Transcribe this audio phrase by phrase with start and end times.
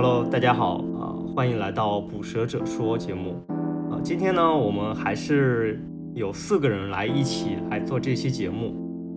[0.00, 3.44] Hello，大家好啊、欢迎来到捕蛇者说节目
[3.90, 8.76] 啊、今天呢，我们还是有四个人来一起来做这期节目。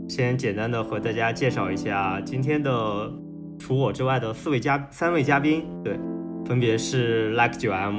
[0.10, 3.14] 先简单的和大家介绍一下今天的
[3.60, 6.00] 除我之外的四位嘉三位嘉宾，对，
[6.46, 7.98] 分别是 Like 九 M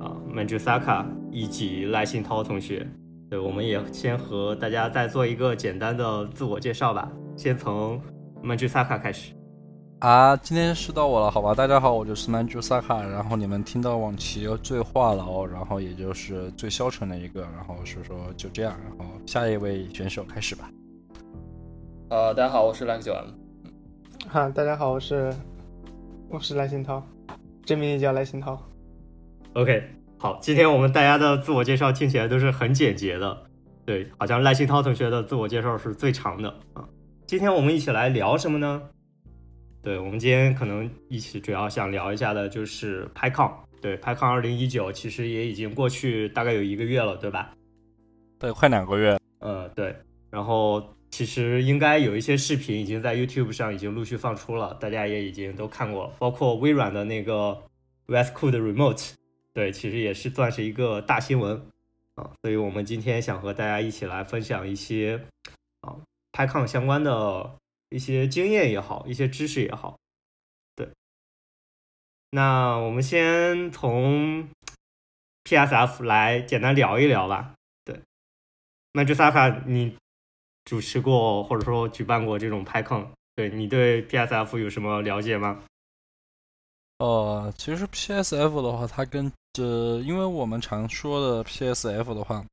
[0.00, 2.84] 啊、Manju Saka 以及赖信涛同学。
[3.30, 7.08] 对，我们也先和大家再做一个简单的自我介绍吧。
[7.36, 8.00] 先从
[8.42, 9.34] Manju Saka 开始。
[10.02, 11.54] 啊，今天是到我了，好吧？
[11.54, 20.68] 大家好，我就是 Manju Saka，然后你们听到往期最话痨，然后也就是最消沉的一个，然后是说就这样，然后下一位选手开始吧。
[22.08, 23.26] 呃，大家好，我是 Like 九 M。
[24.28, 25.32] 哈，大家好，我是
[26.28, 27.00] 我是赖新涛，
[27.64, 28.60] 真名也叫赖新涛。
[29.52, 29.84] OK，
[30.18, 33.40] 好，今天我们大家的自我介绍听起来都是很简洁的，
[33.86, 36.84] 对，好像赖新涛同学的自我介绍是最长的啊。
[37.24, 38.82] 今天我们一起来聊什么呢？
[39.82, 43.52] 对，我们今天可能一起主要想聊一下的就是 PyCon。
[43.80, 47.52] 对，PyCon 二零一九其实也已经过去大概有一个月了，对吧？
[48.38, 49.18] 对，快两个月。
[49.40, 49.96] 嗯，对，
[50.30, 57.60] 然后其实应该有一些视频已经在 YouTube 上已经陆续放出了，大家也已经都看过了，包括微软的那个
[58.06, 59.14] VS Code Remote，
[59.52, 61.60] 对，其实也是算是一个大新闻
[62.14, 65.20] 啊，所以我们今天想和大家一起来分享一些
[65.80, 65.96] 啊
[66.32, 67.58] PyCon 相关的
[67.92, 69.98] 一些经验也好，一些知识也好，
[70.74, 70.88] 对。
[72.30, 74.48] 那我们先从
[75.44, 77.54] PSF 来简单聊一聊吧。
[77.84, 78.00] 对，
[78.92, 79.96] 那就萨卡，你
[80.64, 85.62] 主持过或者说举办过这种 PyCon，对你对 PSF 有什么了解吗？
[86.98, 89.62] 呃，其实 PSF 的话，它跟这，
[90.02, 92.46] 因为我们常说的 PSF 的话，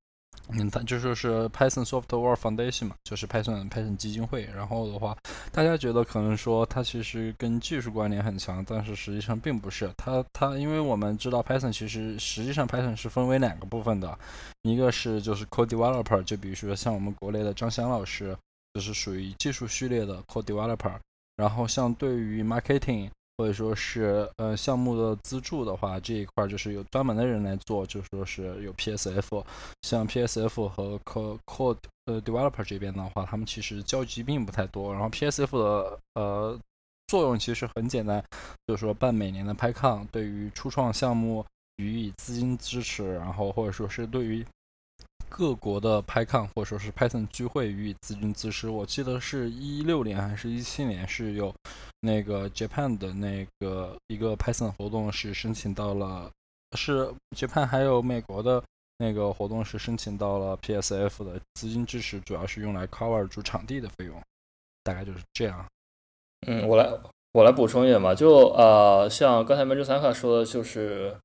[0.53, 4.45] 嗯，它就说是 Python Software Foundation 嘛，就是 Python Python 基金会。
[4.45, 5.15] 然后的话，
[5.51, 9.91] 大家觉得可能说它其实跟技术关联很强，但是实际上并不是。
[9.95, 14.17] 它它，因为我们知道 Python 其实实际上 Python 是分为两个部分的，
[14.63, 18.35] 一个是就是 Code Developer，就比如说像我们国内的张翔老师，
[18.73, 20.93] 就是属于技术序列的 Code Developer。
[21.35, 29.45] 然后像对于 Marketing 或者说是呃项目的资助的话，这一块就是有专门的人来做，就说是有 PSF，
[29.83, 31.77] 像 PSF 和 Co Code
[32.07, 34.91] 呃 Developer 这边的话，他们其实交集并不太多。
[34.91, 36.59] 然后 PSF 的呃
[37.07, 38.21] 作用其实很简单，
[38.67, 41.45] 就是说办每年的 PyCon，对于初创项目
[41.77, 44.45] 予以资金支持，然后或者说是对于
[45.29, 48.67] 各国的 PyCon 或者说是 Python 聚会予以资金支持。
[48.67, 51.53] 我记得是一六年还是一七年是有
[52.01, 56.31] 那个 Japan 的那个一个 Python 活动是申请到了，
[56.77, 58.63] 是 Japan 还有美国的
[58.97, 64.21] 那个活动是申请到了 PSF 的资金支持，主要是用来 cover 住场地的费用，
[64.83, 65.65] 大概就是这样。
[66.47, 66.89] 嗯，我来
[67.33, 71.17] 我来补充一点吧，就呃，像刚才 Manju Saka 说的，就是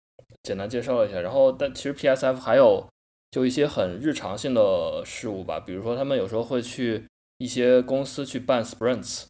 [0.42, 1.20] 简单介绍一下。
[1.20, 2.84] 然后，但其实 PSF 还有
[3.30, 7.06] 就一些很日常性的事物吧，比如说他们有时候会去
[7.38, 9.26] 一些公司去办 sprints，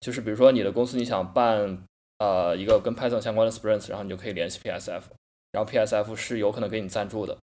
[0.00, 1.84] 就是比如说你的公司你想办
[2.18, 5.02] 呃一个跟 Python 相关的 sprints，然后你就可以联系 PSF，
[5.52, 7.36] 然后 PSF 是有可能给你赞助的，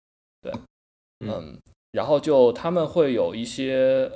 [0.40, 0.52] 对，
[1.20, 1.58] 嗯，
[1.92, 4.10] 然后就他们会有一些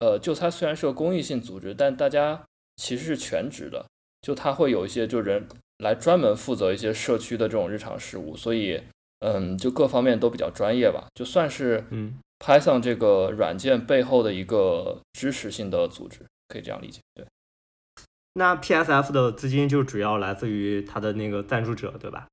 [0.00, 2.44] 呃，就它虽然是个公益性组织，但大家
[2.76, 3.86] 其实是全职的，
[4.22, 8.82] 就他会有一些就人来专门负责一些社区的这种日常事务，所以
[9.20, 17.00] 嗯，就各方面都比较专业吧，就算是嗯 Python 这个软件背后的一个支持性的组织，可以这样理解。
[17.14, 17.26] 对，
[18.38, 22.28] 那 PSF 的资金就主要来自于它的那个赞助者，对吧？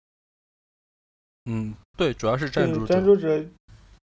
[1.50, 3.46] 嗯，对，主要是赞助对赞助者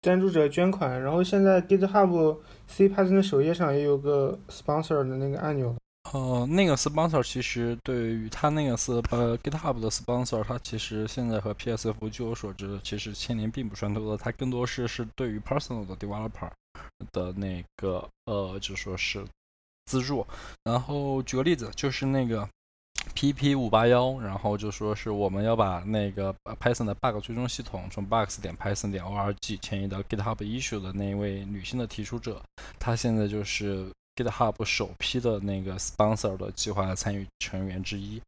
[0.02, 2.38] 赞助者捐款，然后现在 GitHub
[2.68, 5.74] C Python 的首页上也有个 sponsor 的那个按钮。
[6.14, 16.50] 呃，那个 sponsor 其实对于他那个是呃 GitHub 的 sponsor，它其实现在和 PSF 据我所知，其实牵连并不算多的，它更多是是对于 personal 的 developer
[17.12, 19.26] 的那个呃，就说是
[19.88, 20.28] 资助。
[20.64, 22.48] 然后举个例子，就是那个
[23.16, 32.40] PP 五八幺，然后就说是我们要把那个 Python 的 bug 追踪系统从 bugs 点 Python 点 org 迁移到 GitHub issue 的那一位女性的提出者，
[32.78, 38.22] 她现在就是 GitHub 首批的那个 sponsor 的计划的参与成员之一。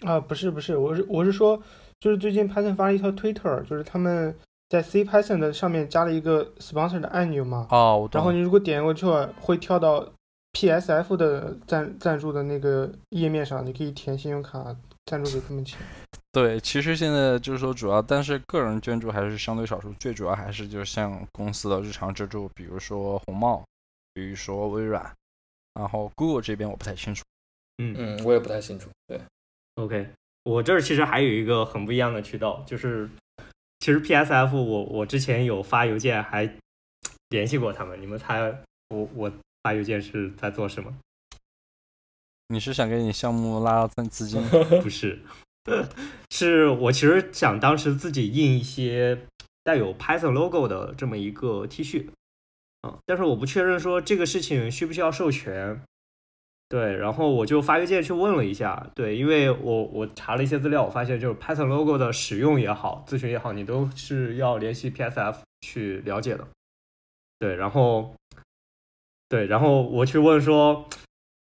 [0.00, 1.62] 啊，不是不是，我是我是说，
[2.00, 4.34] 就是最近 Python 发了一条 Twitter，，就是他们
[4.72, 9.04] 在 C Python 的上面加了一个 sponsor 的按钮嘛，哦，我然后你如果点过去
[9.38, 10.10] 会跳到
[10.54, 14.74] PSF 的赞赞助的那个页面上，你可以填信用卡
[15.04, 15.78] 赞助给他们钱。
[16.32, 23.62] 对，其实现在就是说主要，但是个人捐助还是相对少数，最主要还是就是像公司的日常支柱，比如说红帽，
[24.14, 25.04] 比如说微软，
[25.74, 27.22] 然后 Google 这边我不太清楚。
[27.76, 28.88] 嗯嗯，我也不太清楚。
[29.06, 29.20] 对
[29.74, 30.08] ，OK，
[30.44, 33.06] 我这儿其实还有一个很不一样的渠道，就是
[33.82, 36.48] 其实 PSF 我我之前有发邮件还
[37.30, 38.38] 联系过他们，你们猜
[38.90, 39.32] 我我
[39.64, 40.96] 发邮件是在做什么？
[42.46, 44.40] 你是想给你项目拉资资金？
[44.80, 45.18] 不是，
[46.30, 49.26] 是我其实想当时自己印一些
[49.64, 52.06] 带有 Python logo 的这么一个 T 恤，
[52.82, 55.82] 啊，但是我不确认说这个事情需不需要授权。
[56.72, 66.48] 对，然后我就发邮件去问了一下，对，因为我我查了一些资料，我发现就是 Python logo 的使用也好，咨询也好，你都是要联系 PSF 去了解的。
[67.38, 68.14] 对，然后，
[69.28, 70.88] 对，然后我去问说，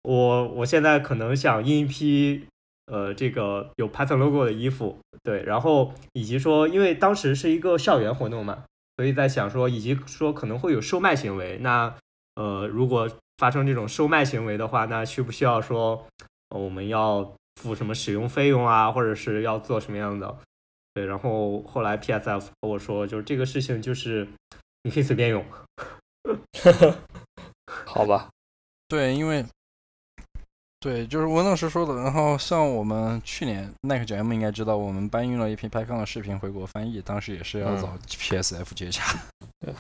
[0.01, 2.47] 我我现在可能想印一批
[2.87, 8.65] 呃这个有 Python logo 的衣服，对，然后以及说，因为当时是一个校园活动嘛，
[8.97, 11.95] 所以在想说，以及说可能会有售卖行为，那
[12.37, 16.07] 呃如果发生这种售卖行为的话，那需不需要说
[16.51, 20.39] 我们要付什么使用费用啊，或者是要做什么样的？
[20.95, 24.29] 对，然后后来 PSF 和我说，就是这个事情就是
[24.83, 25.45] 你可以随便用。
[27.87, 28.29] 好吧，
[28.89, 29.45] 对，因为
[30.81, 31.95] 对，就是文老师说的。
[31.95, 39.19] 然后像我们去年耐克节目应该知道，我们搬运了一批 Python 的视频回国翻译，当时也是要找 PSF 接洽。
[39.61, 39.75] 对。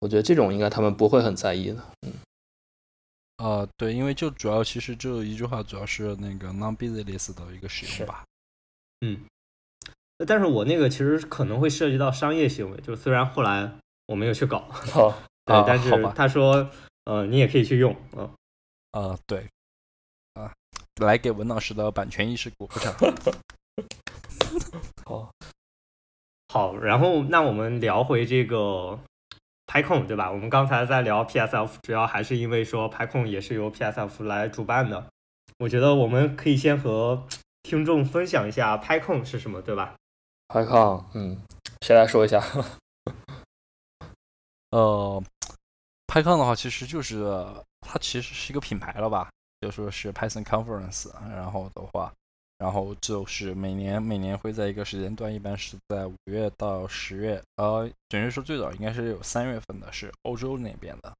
[0.00, 2.12] 我觉得这种应该他们不会很在意的，嗯，
[3.38, 8.24] 呃，对，因为就主要其实就一句话，主要是那个 non-business 的一个使用吧，
[9.00, 9.26] 嗯，
[10.24, 13.68] 但是我那个其实可能会涉及到商业行为，就虽然后来
[14.06, 15.10] 我没有去搞，好，
[15.44, 16.70] 对，但是他说，
[17.04, 18.30] 呃，你也可以去用，嗯，
[18.92, 19.48] 呃，对，
[20.34, 20.54] 啊，
[21.00, 22.94] 来给文老师的版权意识鼓鼓掌，
[25.04, 25.32] 好，
[26.48, 28.96] 好，然后那我们聊回这个。
[29.68, 30.30] 拍控对吧？
[30.32, 35.06] 我们刚才在聊 PSF，主要还是因为说拍控也是由 PSF 来主办的。
[35.58, 37.22] 我觉得我们可以先和
[37.62, 39.94] 听众分享一下拍控是什么，对吧？
[40.48, 41.38] 拍控，嗯，
[41.82, 42.42] 谁来说一下？
[44.70, 45.22] 呃，
[46.06, 47.22] 拍控的话，其实就是
[47.80, 49.28] 它其实是一个品牌了吧？
[49.60, 52.10] 就说是 Python Conference，然后的话。
[52.58, 61.12] 然后就是每年每年会在一个时间段，一般是在五月到十月，呃，准确说最早应该是有三月份的，是欧洲那边的。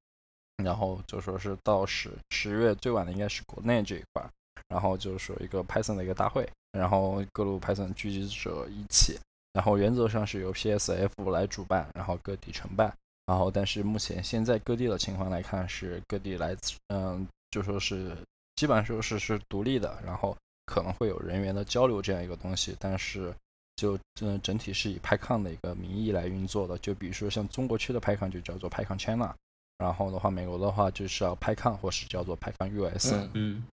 [0.65, 4.29] 然后就说是到十十月最晚的应该是国内这一块。
[4.67, 9.17] 然后就是说一个 Python 的一个大会，然后各路 Python 聚集者一起，
[9.53, 12.93] 然后原则上是由 PSF 来主办，然后各地承办。
[13.27, 18.17] 然后但是目前现在各地的情况来看，是各地来自，嗯，就说是
[18.57, 20.37] 基本上说是是独立的，然后。
[20.69, 23.35] 可能会有人员的交流这样一个东西，但是
[23.77, 26.77] 就嗯整体是以 PyCon 的一个名义来运作的。
[26.79, 29.35] 就比如说像中国区的 PyCon 就叫做 PyCon China，
[29.79, 33.15] 然后的话美国的话就是要 PyCon 或是叫做 PyCon US。
[33.33, 33.65] 嗯，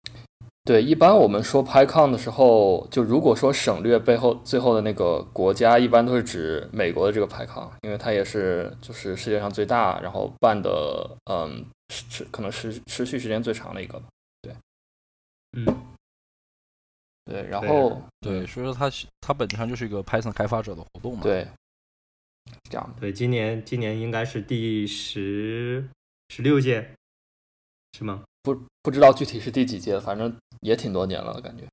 [0.64, 14.06] 对，一般我们说 PyCon 的时候，就如果说省略背后最后的那个国家，一般都是指美国的这个 PyCon，因为它也是就是世界上最大，然后办的嗯持可能持持续时间最长的一个吧。
[14.42, 14.56] 对，
[15.54, 15.66] 嗯。
[17.26, 18.88] 对，然后对，所以说它
[19.20, 21.24] 它本质上就是一个 Python 开发者的活动嘛。
[21.24, 21.48] 对，
[22.70, 22.96] 这样。
[23.00, 25.84] 对，今年今年应该是第十
[26.30, 26.88] 十六届，
[27.98, 28.24] 是吗？
[28.44, 30.32] 不不知道具体是第几届，反正
[30.62, 31.64] 也挺多年了，感觉。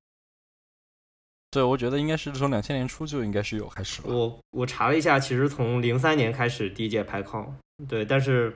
[1.51, 4.09] 对，我觉得应该是从两千年初就应该是有开始了。
[4.09, 7.53] 我我查了一下，其实从零三年开始第一届 PyCon，
[7.87, 8.49] 对，但是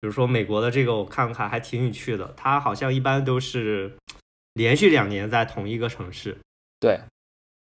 [0.00, 3.96] 比如说美国的这个，我看了看，还挺有趣的，它好像一般都是。
[4.56, 6.38] 连续两年在同一个城市，
[6.80, 6.98] 对，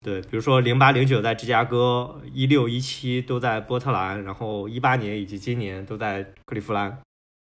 [0.04, 6.98] 对，比如说零八零九在芝加哥，一六一七都在波特兰，然后一八年以及今年都在克利夫兰。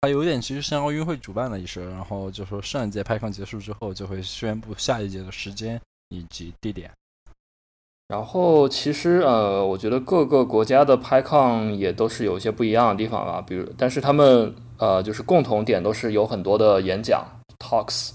[0.01, 6.91] 它有点其实像奥运会主办的意思，然后就说上一届拍抗结束之后就会宣布下一届的时间以及地点。
[8.09, 17.25] 然后其实呃，我觉得各个国家的拍抗也都是有一些不一样的地方吧，比如但是他们呃就是共同点都是有很多的演讲
[17.57, 18.11] talks。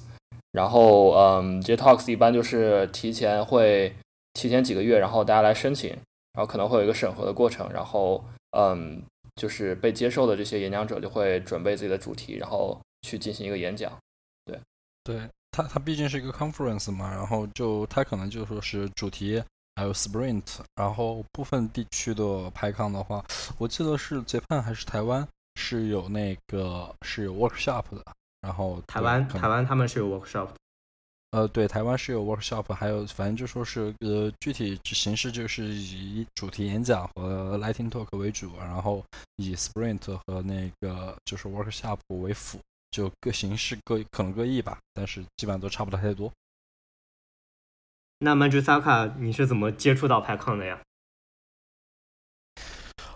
[0.52, 3.94] 然后，嗯，这些 talks 一般就是提前会
[4.32, 5.90] 提前几个月，然后大家来申请，
[6.32, 8.24] 然后可能会有一个审核的过程，然后，
[8.56, 9.02] 嗯，
[9.36, 13.92] 就是被接受的这些演讲者就会准备自己的主题，然后去进行一个演讲。
[14.46, 14.58] 对，
[15.04, 19.42] 对，它它毕竟是一个 conference 嘛，然后就它可能就说是主题
[19.76, 20.42] 还有 sprint，
[20.76, 23.22] 然后部分地区的排抗的话，
[23.58, 28.02] 我记得是 Japan 还是台湾是有那个是有 workshop 的。
[28.48, 30.48] 然后台湾台湾他们是有 workshop，
[31.32, 39.04] 呃，对，台湾是有 workshop，还有反正就说是呃具体形式就是以主题演讲和 lightning talk 为主，然后
[39.36, 42.58] 以 sprint 和那个就是 workshop 为辅，
[42.90, 46.32] 就各形式各可能各异吧，但是基本上都差不了太多。
[48.20, 50.80] 那曼珠萨卡，你是怎么接触到 Python 的呀？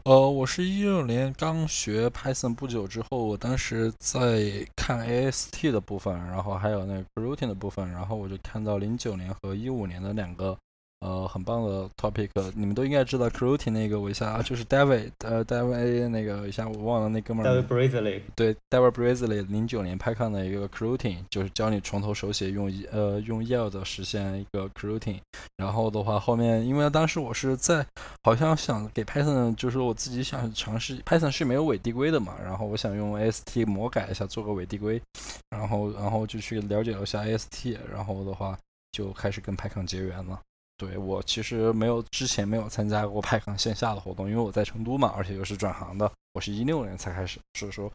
[0.04, 10.58] 呃，我是一六年刚学 Python 不久之后，我当时在看 AST 的部分，然后还有那个 Routine 的部分，然后我就看到零九年和一五年的两个。
[11.02, 17.60] 呃，很棒的 topic，你们都应该知道 Cruelty 那个，我一下就是 David，呃，David 那个一下我忘了那哥们儿。
[17.60, 18.20] David Brazley。
[18.36, 25.18] 对，David Brazley 零九年 Python 的一个 Cruelty，就是教你从头手写用呃用 yield 实现一个 Cruelty。
[25.56, 27.84] 然后的话，后面因为当时我是在
[28.22, 35.02] 好像想给 Python，就是我自己想尝试 Python 是没有伪递归的嘛，然后我想用 AST 魔改一下做个伪递归，
[35.50, 38.56] 然后然后就去了解了一下 AST，然后的话
[38.92, 40.40] 就开始跟 Python 结缘了。
[40.82, 47.88] 对我其实没有之前没有参加过派康线下的活动，因为我在成都嘛，而且又是转行的，我是一六年才开始，所以说，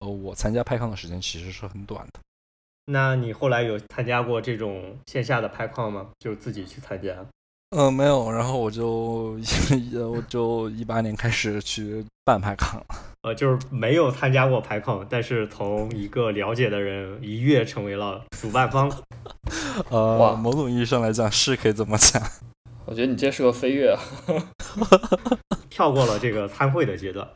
[0.00, 2.20] 呃，我参加派康的时间其实是很短的。
[2.86, 6.10] 那你后来有参加过这种线下的派康吗？
[6.18, 7.24] 就自己去参加？
[7.70, 8.28] 嗯，没有。
[8.32, 9.38] 然后我就
[10.10, 12.84] 我就一八年开始去办派康，
[13.22, 18.90] 呃，就是没有参加过排康，但是从一个了解的人一跃成为了主办方。
[19.90, 22.20] 呃，某种意义上来讲是可以这么讲。
[22.84, 24.00] 我觉得你这是个飞跃啊，
[25.70, 27.28] 跳过了这个参会的阶段。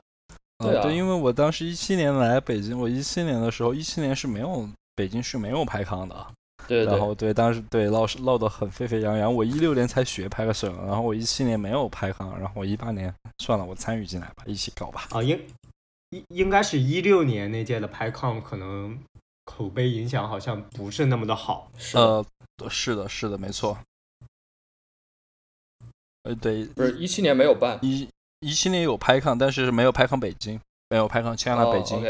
[0.59, 6.27] 对对，因为我当时一七年来北京，我一七年的时候，一七年是没有北京是没有排康的。
[6.67, 9.33] 对，然后对，当时对闹是闹得很沸沸扬扬。
[9.33, 15.07] 我一六年才学拍个摄，然后我一七年没有排康，然后我一八年算了，我参与进来吧，一起搞吧。
[15.11, 15.39] 啊，应
[16.17, 18.99] 应应该是一六年那届的排抗可能。
[19.49, 22.27] 口碑影响好像不是那么的好，呃，
[22.69, 23.79] 是的，是的，没错。
[26.25, 28.09] 呃，对，不是一七年没有办，一
[28.41, 32.03] 一七年有拍抗，但是没有拍抗北京，没有拍抗签了北京。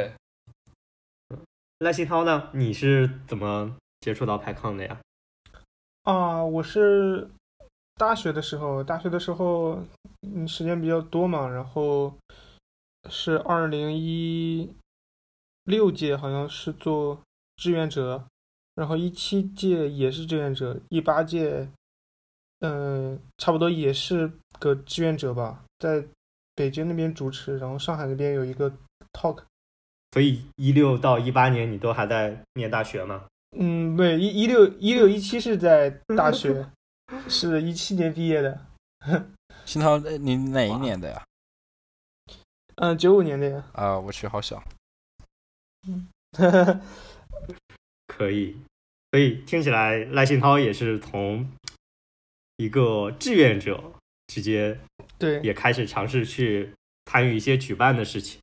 [1.80, 2.48] 赖新涛呢？
[2.54, 4.98] 你是怎么接触到拍抗的呀？
[6.04, 7.28] 啊，我是
[7.96, 9.84] 大学的时候，大学的时候，
[10.22, 12.14] 嗯，时间比较多嘛，然后
[13.08, 14.74] 是二零一
[15.64, 17.20] 六届，好像是做。
[17.58, 18.22] 志愿者，
[18.74, 21.66] 然后一七届也是志愿者，一八届，
[22.60, 26.04] 嗯，差不多也是个志愿者吧，在
[26.54, 28.70] 北京那边主持，然后上海那边有一个
[29.14, 29.42] talk。
[30.12, 33.24] 所以一六到一八年你都还在念大学吗？
[33.56, 36.70] 嗯，对，一一六一六一七是在大学，
[37.26, 38.66] 是一七年毕业的。
[39.64, 41.24] 新涛，你哪一年的呀？
[42.76, 43.64] 嗯，九五年的呀。
[43.72, 44.62] 啊，我去，好小。
[45.88, 46.08] 嗯。
[48.06, 48.56] 可以，
[49.10, 51.50] 所以听起来赖信涛也是从
[52.56, 53.82] 一个志愿者
[54.26, 54.78] 直接
[55.18, 56.72] 对，也开始尝试去
[57.06, 58.40] 参与一些举办的事情。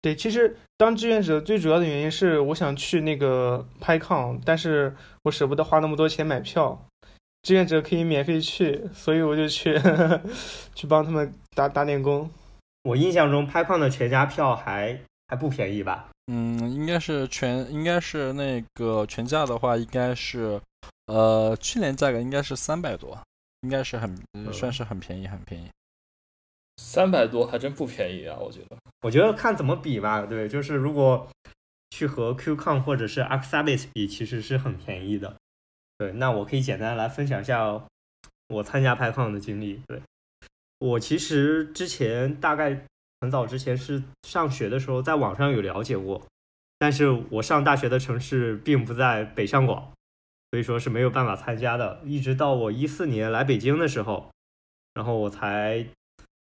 [0.00, 4.94] 对，其实当志愿者最主要的原因是我想去那个拍抗，但是
[5.24, 6.86] 我舍不得花那么多钱买票，
[7.42, 9.78] 志愿者可以免费去，所以我就去
[10.74, 12.30] 去帮他们打打点工。
[12.82, 16.08] 我印象中拍矿的全家票还还不便宜吧？
[16.26, 20.60] 嗯，应该是全，应该是那个全价的话，应该是，
[21.06, 23.18] 呃，去年价格应该是三百多，
[23.62, 24.14] 应该是很
[24.52, 25.68] 算是很便宜，很便宜。
[26.76, 28.76] 三百多还真不便宜啊，我觉得。
[29.00, 31.28] 我觉得看怎么比吧，对，就是如果
[31.90, 35.34] 去和 QCon 或者是 Axabit 比，其实是很便宜的。
[35.96, 37.82] 对，那我可以简单来分享一下
[38.48, 39.80] 我参加拍矿的经历。
[39.86, 40.00] 对，
[40.78, 42.84] 我其实之前大概。
[43.20, 46.24] 很早之前是上学的时候，在网上有了解过，
[46.78, 49.92] 但是我上大学的城市并不在北上广，
[50.52, 52.00] 所以说是没有办法参加的。
[52.04, 54.30] 一直到我一四年来北京的时候，
[54.94, 55.84] 然后我才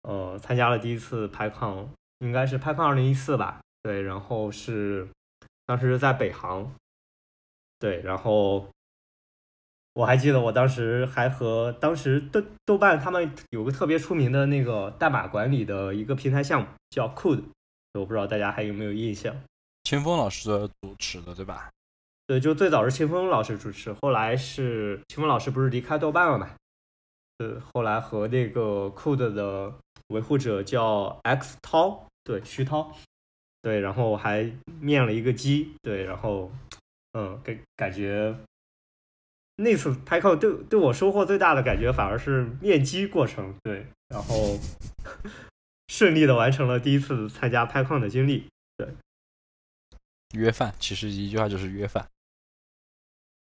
[0.01, 3.61] 呃参加了第一次拍抗，应该是拍抗二零一四吧？
[3.81, 5.07] 对，然后是
[5.65, 6.75] 当时在北航，
[7.79, 8.67] 对，然后。
[9.93, 17.43] 我还记得，我当时还和当时豆豆瓣他们有个特别出名的那个代码管理的一个平台项目，叫 Code，
[17.93, 19.35] 我不知道大家还有没有印象。
[19.83, 21.69] 清风老师主持的，对吧？
[22.27, 26.51] 对，就最早是清风老师主持，后来是清风老师不是离开豆瓣了嘛？
[27.39, 29.73] 呃，后来和那个 Code 的
[30.09, 32.95] 维护者叫 X 涛，对，徐涛，
[33.61, 36.51] 对，然后还面了一个基，对，然后
[37.13, 38.33] 嗯，感感觉。
[39.59, 44.57] 那次拍扣对对我收获最大的感觉反而是面基过程，对，然后
[45.87, 48.47] 顺利的完成了第一次参加拍矿的经历，
[48.77, 48.87] 对。
[50.33, 52.07] 约饭其实一句话就是约饭，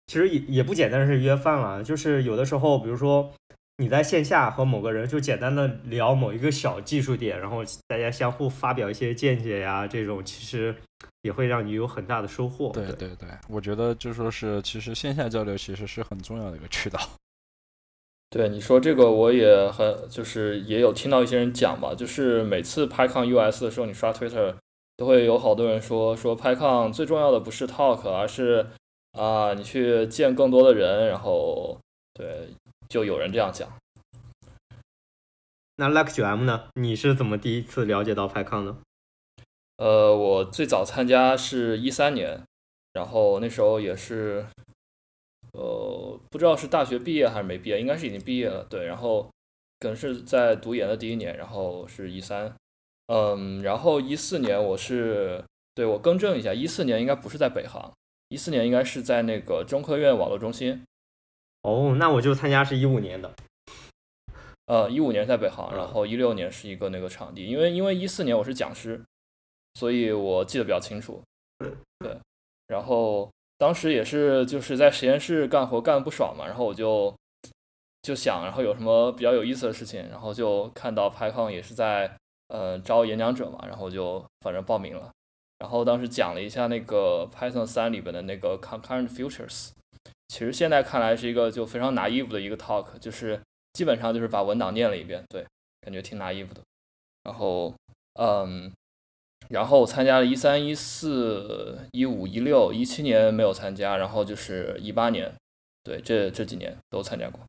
[0.07, 3.33] 其实也也不简单是约饭了，就是有的时候，比如说。
[3.77, 10.75] 你在线下和某个人就简单的聊某一个小技术点，然后大家相互发表一些见解呀，这种其实
[11.21, 12.71] 也会让你有很大的收获。
[12.73, 16.99] 对对对，我觉得就说是，其实线下交流其实是很重要的一个渠道。
[18.31, 24.55] 对你说这个，我也很就是也有听到一些人讲吧，就是每次拍抗 US 的时候，你刷 Twitter
[24.97, 28.65] 都会有好多人说说拍抗最重要的不是 talk，而是
[29.11, 31.79] 啊你去见更多的人，然后
[32.13, 32.49] 对，
[32.89, 33.69] 就有人这样讲。
[35.75, 36.69] 那 Like 九 M 呢？
[36.73, 38.75] 你是怎么第一次了解到拍抗的？
[39.77, 42.41] 呃，我最早参加是一三年，
[42.93, 44.45] 然后那时候也是。
[45.53, 48.63] 呃，不知道是大学毕业还是没毕业，应该是已经毕业了。
[48.69, 49.23] 对，然后
[49.79, 52.53] 可能是在读研的第一年，然后是一三，
[53.07, 57.91] 嗯，然后一四年我是对我更正一下，一四年应该不是在北航，
[58.27, 60.83] 一四年应该是在那个中科院网络中心。
[61.67, 63.33] 哦，那我就参加是一五年的。
[64.67, 69.03] 呃，一五年在北航，然后一六年是一个那个场地，因为因为一四年我是讲师，
[69.73, 71.21] 所以我记得比较清楚。
[71.99, 72.17] 对，
[72.67, 73.29] 然后。
[73.59, 77.11] 当时也是就是在实验室干活干的不爽嘛，然后我就
[78.03, 82.15] 就想，然后有什么比较有意思的事情，然后就看到 PyCon 也是在
[82.49, 85.09] 呃招演讲者嘛，然后就反正报名了。
[85.57, 89.71] 然后当时讲了一下那个 Python 三里边的那个 Concurrent Futures，
[90.27, 93.39] 其实现在看来是一个就非常 naive 的一个 talk，就是
[93.73, 95.45] 基本上就是把文档念了一遍，对，
[95.81, 96.61] 感觉挺 naive 的。
[97.23, 97.73] 然后
[98.19, 98.71] 嗯。
[99.49, 105.33] 然后参加了一三一四一五一六一七年没有参加，然后就是一八年，
[105.83, 107.39] 对，这这几年都参加过。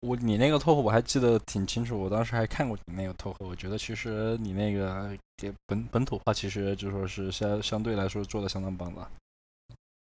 [0.00, 9.06] 我你那个 talk 我还记得挺清楚，我当时还看过你那个 talk，我觉得其实你那个给本本土化，其实就说是相相对来说做的相当棒的。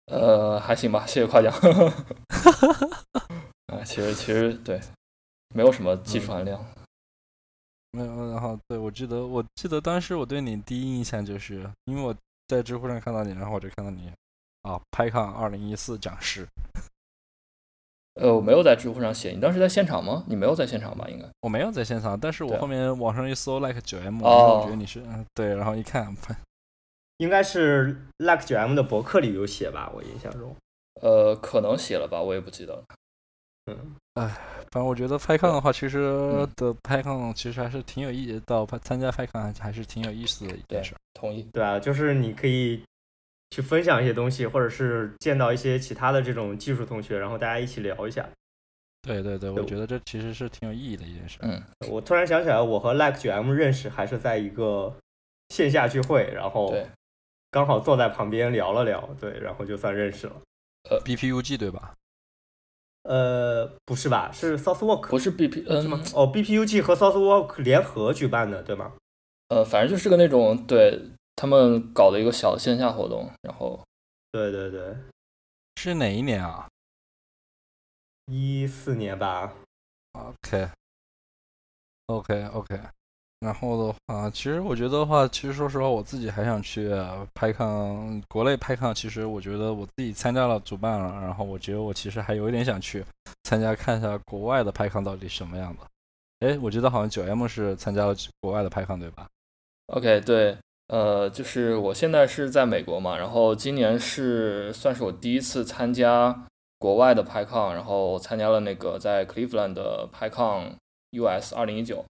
[0.07, 1.53] 呃，还行吧，谢谢夸奖。
[3.67, 4.79] 啊，其实其实对，
[5.53, 6.63] 没有什么技术含量。
[7.91, 12.15] 没有，然后对我记得，我记得当时我对你第一印象就是，因为我
[12.47, 14.11] 在知乎上看到你，然后我就看到你
[14.63, 16.47] 啊，拍抗二零一四讲师。
[18.15, 20.23] 呃，我没有在知乎上写，你当时在现场吗？
[20.27, 21.07] 你没有在现场吧？
[21.09, 26.15] 应该我没有在现场，但是我后面网上一搜 like 九 M，我觉得你是嗯对，然后一看，
[27.18, 29.92] 应该是 like 九 M 的博客里有写吧？
[29.96, 30.56] 我印象中，
[31.01, 32.84] 呃，可能写了吧，我也不记得了。
[33.66, 34.38] 嗯，哎。
[34.70, 36.01] 反正我觉得 PyCon 的话，其实
[36.58, 38.40] 的 PyCon 其实还是挺有意义。
[38.46, 40.94] 到拍参加 PyCon 还是挺有意思的一件事。
[41.14, 41.42] 同意。
[41.53, 42.84] 对啊，就是你可以
[43.51, 48.27] 去分享一些东西，或者是见到一些其他的这种技术同学，然后大家一起聊一下。
[49.03, 51.40] 对对对，我觉得这其实是挺有意义的一件事。
[51.42, 54.94] 嗯，我突然想起来，我和 Like 九 M 认识还是在一个
[55.50, 56.75] 线下聚会，然后
[57.50, 60.42] 刚好坐在旁边聊了聊，对，然后就算认识了。
[60.90, 61.94] 呃，BPUG 对吧？
[63.03, 64.31] 呃，不是吧？
[64.33, 66.01] 是 Southwark，不是 BP，嗯，是吗？
[66.14, 68.94] 哦，BPUG 和 Southwark 联合举办的，对吗？
[69.50, 73.81] 呃，反正就是个那种，对他们搞的一个小的线下活动，然后，
[74.31, 74.96] 对对对，
[75.77, 76.68] 是哪一年啊？
[78.25, 79.53] 一四年吧。
[82.07, 82.81] OK，OK，OK。
[83.39, 86.89] 然后的话，其实我觉得的话，其实说实话，我自己还想去
[87.35, 88.93] 拍抗，国内拍抗。
[88.93, 93.05] 其实我觉得我自己参加了主办了，然后我觉得我其实还有一点想去
[93.43, 96.47] 参加看一下国外的拍抗到底什么样的。
[96.47, 99.27] 哎，我觉得好像九 M 是参加了国外的拍抗，对吧
[99.93, 106.45] ？OK，对，呃，就是我现在是在美国嘛，然后今年是算是我第一次参加
[106.79, 110.75] 国外的拍抗，然后参加了那个在 Cleveland 的拍抗
[111.11, 112.03] US 二零一九。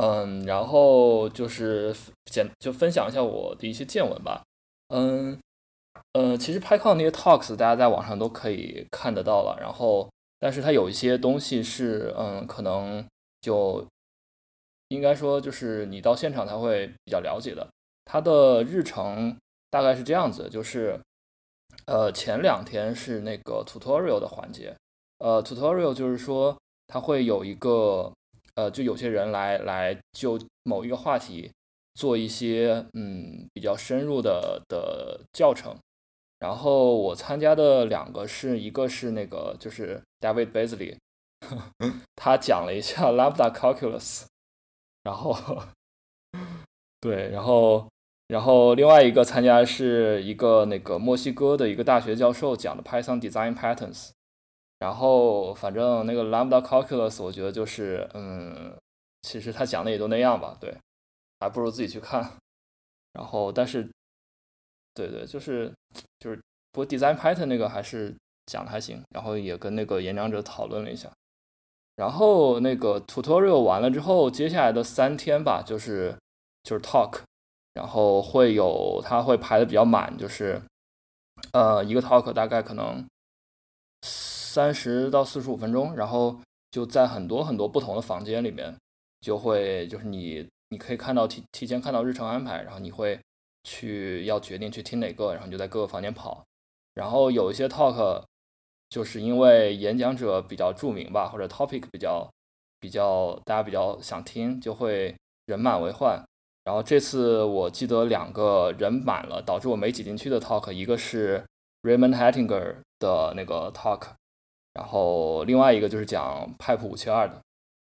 [0.00, 1.92] 嗯，然后就是
[2.26, 4.44] 简就分享一下我的一些见闻吧。
[4.94, 5.36] 嗯，
[6.12, 9.58] 呃，其实拍抗那些 talks 大家在网上都可以看得到了。
[9.60, 10.08] 然后，
[10.38, 13.04] 但是它有一些东西是，嗯，可能
[13.40, 13.84] 就
[14.90, 17.66] 应该说就是你到现场才会比较了解的。
[18.04, 19.36] 它的日程
[19.68, 21.00] 大概是这样子，就是
[21.86, 24.76] 呃，前两天是那个 tutorial 的环节。
[25.18, 26.56] 呃，tutorial 就是说
[26.86, 28.12] 它会有一个。
[28.58, 31.48] 呃，就有些人来来就某一个话题
[31.94, 35.76] 做一些嗯比较深入的的教程，
[36.40, 40.96] 然后我参加的两个是一个是那个就是 David Beasley，
[42.16, 44.24] 他讲了一下 Lambda Calculus，
[45.04, 45.62] 然后
[47.00, 47.88] 对，然后
[48.26, 54.10] 然后另外一个参加是一个那个墨西哥的一个大学教授讲的 Python Design Patterns。
[54.78, 58.72] 然后，反正那个 Lambda Calculus，我觉得就是，嗯，
[59.22, 60.72] 其实他讲的也都那样吧，对，
[61.40, 62.34] 还不如自己去看。
[63.12, 63.90] 然后，但是，
[64.94, 65.74] 对对，就是
[66.20, 66.36] 就是，
[66.70, 68.14] 不过 Design Pattern 那个还是
[68.46, 69.02] 讲的还行。
[69.10, 71.10] 然后也跟那个演讲者讨论了一下。
[71.96, 76.16] 然后那个 Tutorial 完了之后，接下来的三天吧，就是
[76.62, 77.22] 就是 Talk，
[77.74, 80.62] 然后会有他会排的比较满，就是
[81.52, 83.04] 呃一个 Talk 大概可能。
[84.48, 86.34] 三十到四十五分钟，然后
[86.70, 88.74] 就在很多很多不同的房间里面，
[89.20, 93.20] 就会就是你你可以看到提提前看到日程安排，然后你会
[93.64, 96.42] 去要决定去听哪个，然后你就在各个房间跑。
[96.94, 98.24] 然后有一些 talk
[98.88, 102.26] 就是因为演讲者比较著名吧，或者 topic 比较
[102.80, 106.24] 比较大家比较想听，就会人满为患。
[106.64, 111.44] 然后这次我记得两个人满了，导致我没挤进去的 talk，一个是
[111.82, 114.02] Raymond Hattinger 的那个 talk，
[114.78, 117.42] 然后另外一个就是讲 Pipe 五七二的，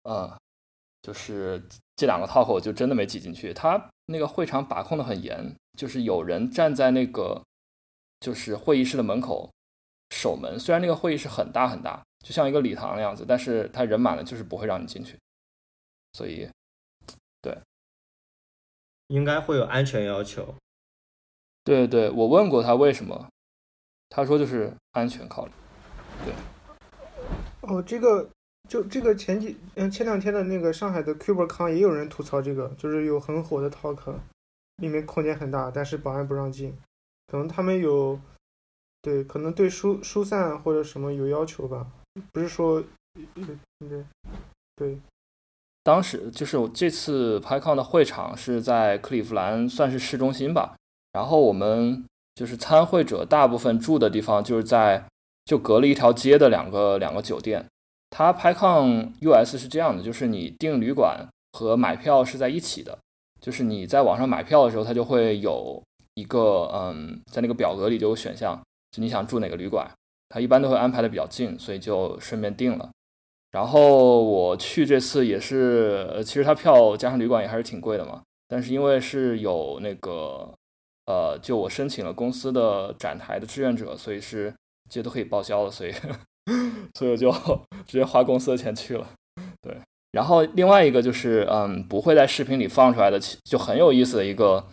[0.09, 0.31] 嗯，
[1.03, 1.63] 就是
[1.95, 3.53] 这两个 talk 我就真的没挤进去。
[3.53, 7.43] 他那个会场把控的很严，就是有人站在那个
[8.19, 9.51] 就是会议室的门口
[10.09, 15.19] 守门，虽然那个会议室很大很大，就像一个礼堂那样子，但是他人满了就是不会让你进去，
[16.13, 16.49] 所以。
[17.43, 17.57] 对
[19.07, 20.53] 应该会有安全要求。
[21.63, 23.29] 对对，我问过他为什么，
[24.09, 25.51] 他说就是安全考虑。
[26.23, 26.33] 对。
[27.61, 28.29] 哦，这个
[28.67, 34.15] 就这个前几嗯前两天的那个上海的 Cubecon 也有人吐槽这个，就是有很火的 Talk，
[34.77, 36.75] 里面空间很大，但是保安不让进，
[37.27, 38.19] 可能他们有
[39.01, 41.87] 对可能对疏疏散或者什么有要求吧，
[42.31, 42.83] 不是说
[43.79, 44.05] 对
[44.75, 44.97] 对。
[45.83, 50.75] 当时就是我这次拍抗的会场是在克利夫兰，算是市中心吧。
[51.11, 55.03] 然后我们就是参会者大部分住的地方就是在
[55.45, 57.65] 就隔了一条街的两个两个酒店。
[58.09, 62.97] 它拍抗 US 是这样的，就是你订旅馆和买票是在一起的。
[63.39, 65.81] 就是你在网上买票的时候，它就会有
[66.13, 69.89] 一个嗯，在那个表格里就有选项，就你想住哪个旅馆，
[70.29, 72.91] 它一般都会安排的比较近，所以就顺便订了。
[73.51, 78.21] 然后我去这次也是，呃其实他票加上旅馆也还是挺贵的嘛。
[78.47, 80.53] 但是因为是有那个，
[81.05, 84.53] 呃，就我申请了公司的展台的志愿者，所以是
[84.91, 85.91] 这些都可以报销了，所以
[86.93, 87.31] 所以我就
[87.87, 89.07] 直接花公司的钱去了。
[89.61, 89.75] 对，
[90.11, 94.67] 然后另外一个就是，嗯，不会在视频里放出来的，就很有意思的一个，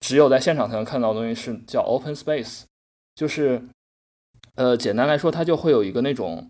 [0.00, 2.64] 只有在现场才能看到的东西是叫 Open Space，
[3.14, 3.62] 就是，
[4.56, 6.48] 呃，简单来说，它就会有一个那种。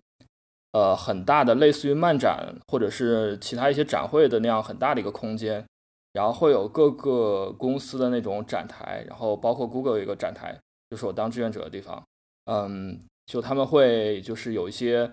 [0.75, 5.65] 呃，很大的，类似于漫展或者是其他一些展会的那样很大的一个空间，
[6.11, 12.03] 然后会有各个公司的那种展台，然后包括 Google 有一个展台，就是我当志愿者的地方。
[12.45, 15.11] 嗯，就他们会就是有一些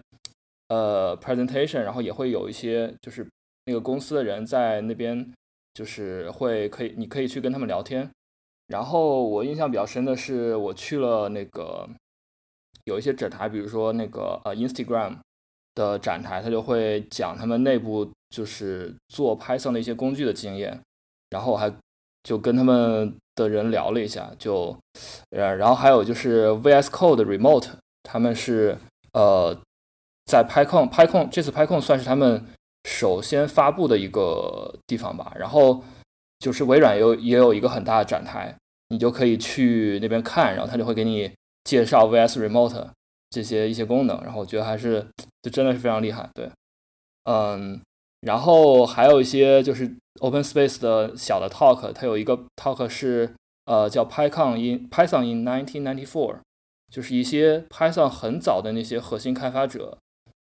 [0.69, 3.27] 呃 presentation，然后也会有一些就是
[3.67, 5.33] 那个公司的人在那边，
[5.75, 8.11] 就是会可以你可以去跟他们聊天。
[8.69, 11.89] 然后我印象比较深的是，我去了那个
[12.85, 15.19] 有一些展台，比如说那个呃 Instagram。
[15.75, 20.79] 的展台，他就会讲他们内部就是做 Python 的一些工具的经验，
[21.31, 21.75] 然后还
[22.23, 24.77] 就跟他们的人聊了一下，就
[25.31, 27.69] 呃，然后还有就是 VS Code Remote，
[28.03, 28.77] 他们是
[29.13, 29.57] 呃
[30.27, 32.45] 在 PyCon PyCon 这次 PyCon 算是他们
[32.89, 35.83] 首先发布的一个地方吧，然后
[36.39, 38.57] 就是微软有也有一个很大的展台，
[38.89, 41.33] 你就可以去那边看，然后他就会给你
[41.65, 42.89] 介绍 VS Remote。
[43.35, 45.07] 这些一些功能，然后我觉得还是
[45.41, 46.51] 就真的是非常厉害，对，
[47.25, 47.81] 嗯，
[48.23, 53.35] 然后还有一些就是 Open Space 的小的 talk，它有一个 talk 是
[53.67, 56.39] 呃叫 Python in Python in 1994，
[56.91, 59.99] 就是一些 Python 很早的那些核心开发者，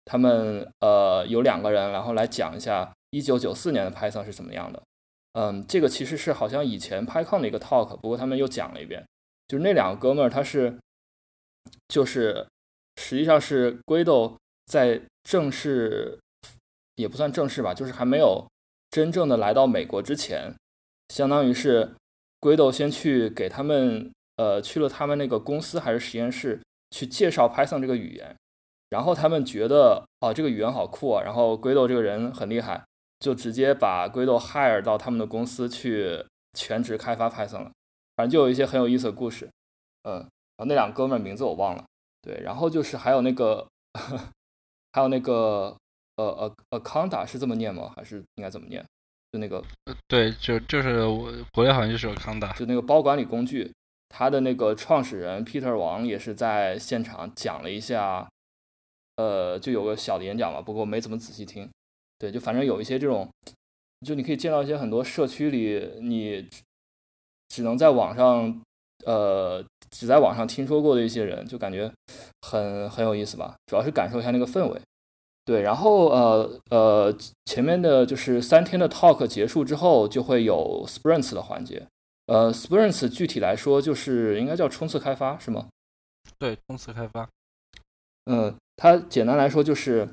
[0.05, 4.81] 他们呃有两个人，然后来讲一下1994年的 Python 是怎么样的，
[5.33, 9.05] 嗯，这个其实是好像以前 Python 的一个 talk，不过他们又讲了一遍，
[9.47, 10.77] 就是那两个哥们儿他是
[11.87, 12.45] 就是。
[13.01, 16.19] 实际上是 Guido 在正式
[16.99, 18.45] 也不算正式吧，就是还没有
[18.91, 20.53] 真正的来到美国之前，
[21.07, 21.95] 相当于是
[22.39, 28.35] 龟豆先去给他们呃去了他们那个公司还是实验室去介绍 Python 这个语言，
[28.89, 32.83] 然后他们觉得啊这个语言好酷啊，然后龟豆这个人很厉害，
[33.19, 37.71] 就直接把 Guido hire 到他们的公司去全职开发 Python 了，
[38.17, 39.49] 反正就有一些很有意思的故事，
[40.03, 41.85] 嗯，然后那两个哥们名字我忘了。
[42.21, 43.65] 对，然后就是还有那个，
[44.91, 45.77] 还有那个，
[46.19, 47.91] 呃呃呃，Conda 是这么念吗？
[47.95, 48.83] 还是应该怎么念？
[49.31, 49.63] 就那个，
[50.07, 53.71] 对，就就是我国内好像就是 Conda，就那个包管理工具，
[54.09, 58.29] 它的那个创始人 Peter 王也是在现场讲了一下，
[59.15, 61.69] 呃，就有个小的演讲吧，不过没怎么仔细听。
[62.17, 63.29] 对，就反正有一些这种，
[64.05, 66.49] 就你可以见到一些很多社区里你
[67.47, 68.61] 只能在网上。
[69.05, 71.89] 呃，只在网上听说过的一些人，就感觉
[72.41, 73.55] 很很有意思吧。
[73.67, 74.81] 主要是感受一下那个氛围。
[75.49, 81.87] 对，然后呃呃，前面的就是三天的 talk 结束之后，就会有 sprints 的环节。
[82.27, 85.67] 呃，sprints 具体来说就是应该叫冲刺开发，是吗？
[86.37, 87.27] 对，冲刺开发。
[88.25, 90.09] 嗯，它简单来说就是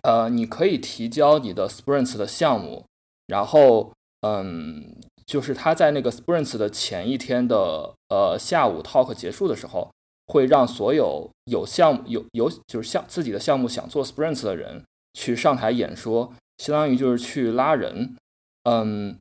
[0.00, 2.86] 呃，你可以提交你的 Sprints 的项目，
[3.26, 4.96] 然后嗯，
[5.26, 9.90] 就是他在那个 Sprints 的前一天的呃下午 talk 结束的时候，
[10.26, 14.84] 会让所有有项目有有就是项自己的项目想做 Sprints 的人
[15.14, 18.16] 去上台演说，相当于就是去拉人，
[18.64, 19.18] 嗯。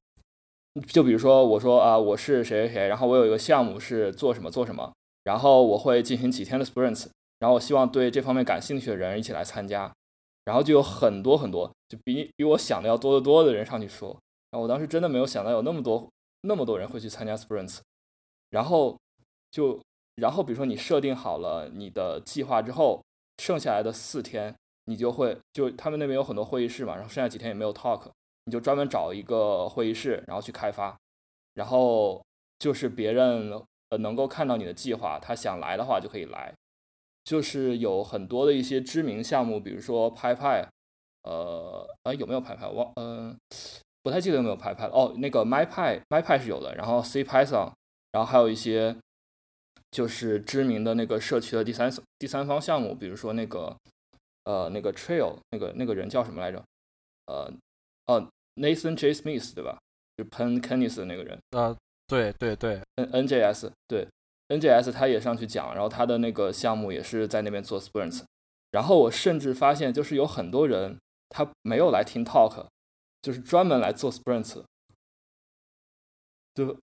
[0.87, 4.91] 就比如说，我说啊，我是谁谁谁，然后我有一个项目是做什么做什么，
[5.23, 9.93] 然后我会进行几天的 sprints，然后我希望对这方面感兴趣的人一起来参加，
[10.45, 14.17] 然后就有很多很多，就比比我想的要多得多的人上去说，
[14.49, 16.09] 然后我当时真的没有想到有那么多
[16.41, 17.81] 那么多人会去参加 sprints，
[18.49, 18.97] 然后
[19.51, 19.79] 就
[20.15, 23.01] 然后比如说你设定好了你的计划之后，
[23.37, 28.09] 剩下来的四天你就会就他们那边有很多会议室嘛，然后剩下几天也没有 talk。
[28.45, 30.97] 你就专门找一个会议室，然后去开发，
[31.53, 32.21] 然后
[32.59, 33.53] 就是别人
[33.89, 36.53] 呃能够看到你的计划，他想来的话就可以来。
[37.23, 40.67] 就是有很多的一些知名项目，比如说拍拍，
[41.23, 42.67] 呃呃有没有拍拍？
[42.67, 43.33] 忘嗯
[44.01, 44.93] 不太记得有没有拍拍了。
[44.93, 47.71] 哦，那个 MyPy MyPy 是有的，然后 C Python，
[48.11, 48.93] 然后还有一些
[49.93, 53.77] 就是知名的那个社区的第三第三方项目，比如说那个
[54.45, 56.61] 呃那个 Trail 那个那个人叫什么来着？
[57.27, 57.53] 呃。
[58.07, 59.79] 哦，Nathan J Smith 对吧？
[60.17, 61.39] 就喷 Kenneth 的那个人。
[61.51, 61.73] 啊，
[62.05, 64.05] 对对对，N NJS 对
[64.49, 68.23] NJS 他也上去讲，然后他的那个项目也是在那边做 sprints。
[68.71, 72.65] 然后我甚至发现，就是有很多人他没有来听 talk，
[73.21, 74.61] 就是专门来做 sprints。
[76.53, 76.77] 就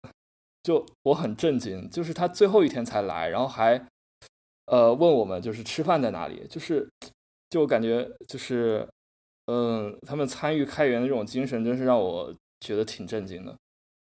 [0.71, 3.85] 就我很震惊，就是他最后一天才来，然后还
[4.67, 6.89] 呃问我们就是吃饭在哪里，就是
[7.51, 8.89] 就感觉就是。
[9.47, 13.53] 嗯，他们参与开源的这种精神，真是让我觉得挺震惊的。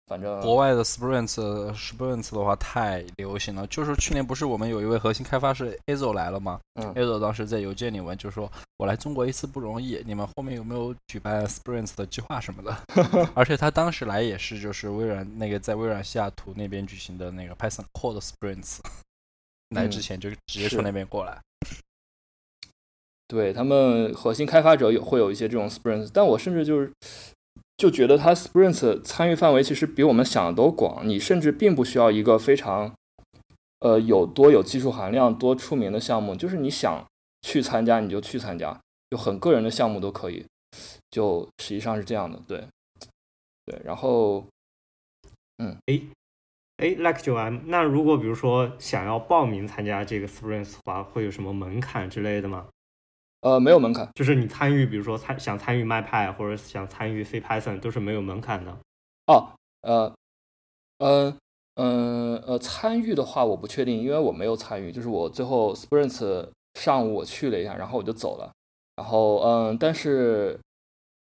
[0.08, 1.36] 反正国外的 sprints
[1.76, 3.68] sprints 的话太流行了。
[3.68, 6.60] 就是去年不是我们有一位核心开发师 Azo 来了吗？
[6.76, 12.78] 嗯，Azo 当时在邮件里问，就说我来中国一次不容易，你们后面有没有举办 sprints 的计划什么的？
[13.36, 18.80] 而且他当时来也是就是微软那个在微软西雅图那边举行的那个 Python Core sprints，
[19.76, 21.40] 来之前就直接从那边过来。
[23.28, 26.90] 对他们核心开发者有会有一些这种 sprints，但我甚至就是
[27.78, 31.08] 就觉得他 sprints 参与范围其实比我们想的都广。
[31.08, 32.94] 你甚至并不需要一个非常
[33.80, 37.06] 呃有多有技术含量、多出名的项目，就是你想
[37.42, 38.80] 去参加你就去参加，
[39.12, 40.44] 就很个人的项目都可以。
[41.12, 42.68] 就实际上是这样的，对
[43.66, 43.80] 对。
[43.86, 44.44] 然后
[45.58, 46.02] 嗯，哎
[46.78, 52.68] 哎，like 九 M，那如果比如说想要报名参加这个 sprints 的话，会有什么门槛之类的吗？
[53.42, 58.76] 呃，没有门槛，就是你参与，比如说参想参与 MyPy 或者想参与 C Python 都是没有门槛的。
[59.28, 59.50] 哦，
[59.82, 60.14] 呃，
[60.98, 61.38] 呃
[61.76, 68.52] 嗯呃，参与的话我不确定，因为我没有参与，就是我最后 Sprints 上午我去了一下，然后我就走了。
[68.96, 70.60] 然后嗯，但是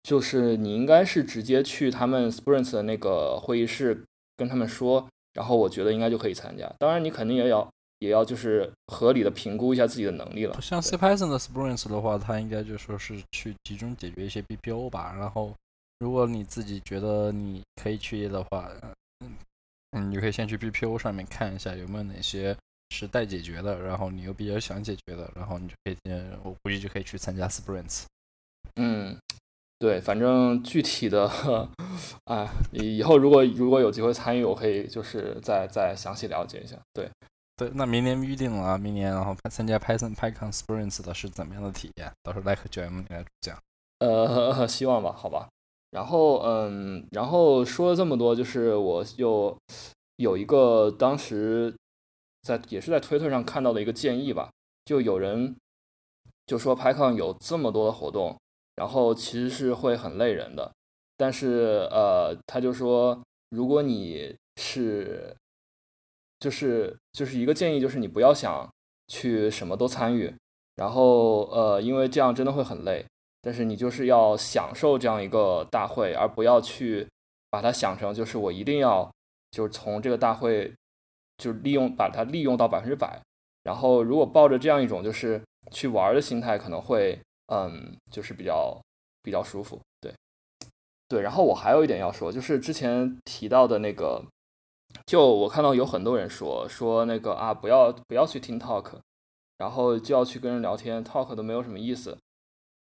[0.04, 4.04] 就是你应该是直接去他们 Sprints 的那个会议室
[4.38, 6.72] 跟他们说，然后我觉得应该就可以参加。
[6.78, 7.68] 当然你肯定也要。
[8.04, 10.62] 也要就是合理的评估一下自己的能力了。
[10.62, 15.16] 像 C Python 的 Sprints 的话，它应该就说是去集中解决一些 BPO 吧。
[15.18, 15.56] 然后，
[16.00, 18.70] 如果你自己觉得你可以去的话，
[19.22, 19.32] 嗯
[19.92, 22.54] 嗯，你可以先去 BPO 上面看一下有没有哪些
[22.90, 25.96] 是待解决的，然后你又比较想解决的，然后你就可以，
[26.44, 28.04] 我估计就可以去参加 Sprints。
[28.76, 29.18] 嗯，
[29.80, 31.30] 对，反正具体的，
[32.26, 36.78] 啊，以后如果如果有机会参与，我可以就是再再详细了解一下。
[36.92, 37.10] 对。
[37.74, 42.12] 那明年预定了，明年然后参加 Python PyCon Sprints 的是怎么样的体验？
[42.24, 43.58] 到时候 Like 九 M 你来讲。
[44.00, 45.48] 呃，希望吧，好吧。
[45.92, 49.56] 然后，嗯，然后说了这么多，就是我又
[50.18, 51.74] 有一个当时
[52.42, 54.50] 在也是在推特上看到的一个建议吧，
[54.86, 55.56] 就有人
[56.48, 58.36] 就说 PyCon 有这么多的活动，
[58.76, 60.72] 然后其实是会很累人的。
[61.16, 63.22] 但是，呃，他就说，
[63.52, 65.34] 如果你是
[66.44, 68.70] 就是就是一个建议，就是你不要想
[69.08, 70.36] 去什么都参与，
[70.76, 73.06] 然后呃，因为这样真的会很累。
[73.42, 77.08] 但是你就是要享受这样一个大会，而不要去
[77.50, 79.10] 把它想成就是我一定要
[79.52, 80.74] 就是从这个大会
[81.38, 83.18] 就利用把它利用到百分之百。
[83.64, 88.78] 然后如果抱着这样一种就是去玩的心态，可能会嗯，就是比较
[89.22, 89.80] 比较舒服。
[90.02, 90.14] 对
[91.08, 94.22] 对，然后我还有一点要说，就是之前提到的那个。
[95.06, 98.86] 就我看到有很多人说说那个啊，不要不要去听 talk，
[99.58, 102.18] 然后就要去跟人聊天，talk 都没有什么意思。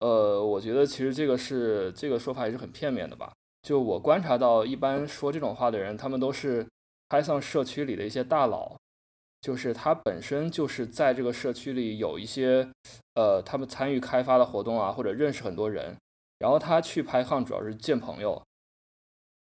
[0.01, 3.33] 呃，我觉得其实这个是这个说法也是很片面的吧。
[3.63, 6.67] 就我观察到，一般说这种话的人，他们都是
[7.09, 8.77] Python 社区里的一些大佬，
[9.41, 12.71] 就是他本身就是在这个社区里有一些，
[13.15, 15.97] 呃，他们参与开发的活动啊，或者认识很多人，
[16.39, 18.41] 然后他去拍抗主要是见朋友，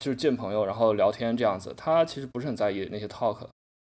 [0.05, 1.73] 就是见朋友，然后聊天这样子。
[1.75, 3.39] 他其实不是很在意那些 talk，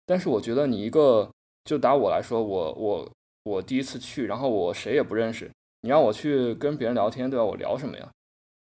[0.04, 1.26] 但是我觉得你一个，
[1.64, 3.10] 就打我来说，我我
[3.44, 7.44] 我第一次去，然后我谁也不认识，你让我去跟别人聊天，对吧？
[7.46, 8.10] 我聊什么呀？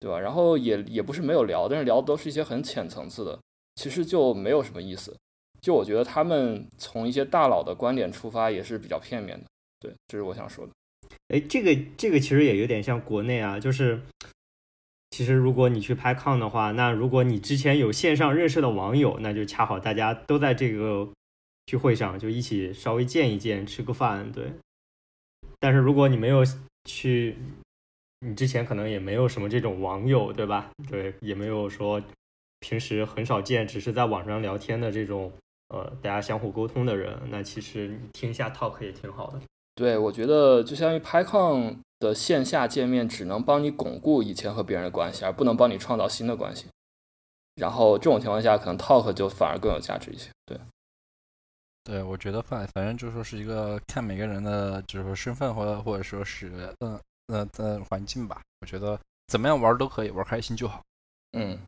[0.00, 0.18] 对吧？
[0.18, 3.38] 然后也也不是没有聊，但是聊的都是一些很浅层次的，
[3.76, 5.16] 其实就没有什么意思。
[5.60, 9.44] 就我觉得他们从一些大佬的观点出发也是比较片面的，
[9.78, 10.72] 对，这是我想说的。
[11.28, 14.02] 哎，这个这个其实也有点像国内啊，就是
[15.16, 21.08] 其实如果你去拍抗的话，那如果你之前有线上认识的网友，那就恰好大家都在这个
[21.64, 24.52] 聚会上，就一起稍微见一见，吃个饭，对。
[25.58, 26.44] 但是如果你没有
[26.84, 27.34] 去，
[28.20, 30.70] 你之前可能也没有什么这种网友，对吧？
[30.86, 32.02] 对，也没有说
[32.60, 35.32] 平时很少见，只是在网上聊天的这种。
[35.68, 39.40] 呃，大家相互沟通的人，那其实你听一下 talk 也挺好的。
[39.74, 46.66] 对，我觉得就相当于拍抗的线下见面，只能帮你巩固以前和别人的关系，而不能帮你创造新的关系。
[47.54, 50.30] 然后这种情况下，可能 talk 就反而更有价值一些。
[50.44, 50.58] 对，
[51.84, 58.42] 对，我觉得反反正就说是一个看每个人的，就是说身份或或者说是嗯嗯嗯环境吧。
[58.60, 60.82] 我觉得怎么样玩都可以，玩开心就好。
[61.32, 61.58] 嗯。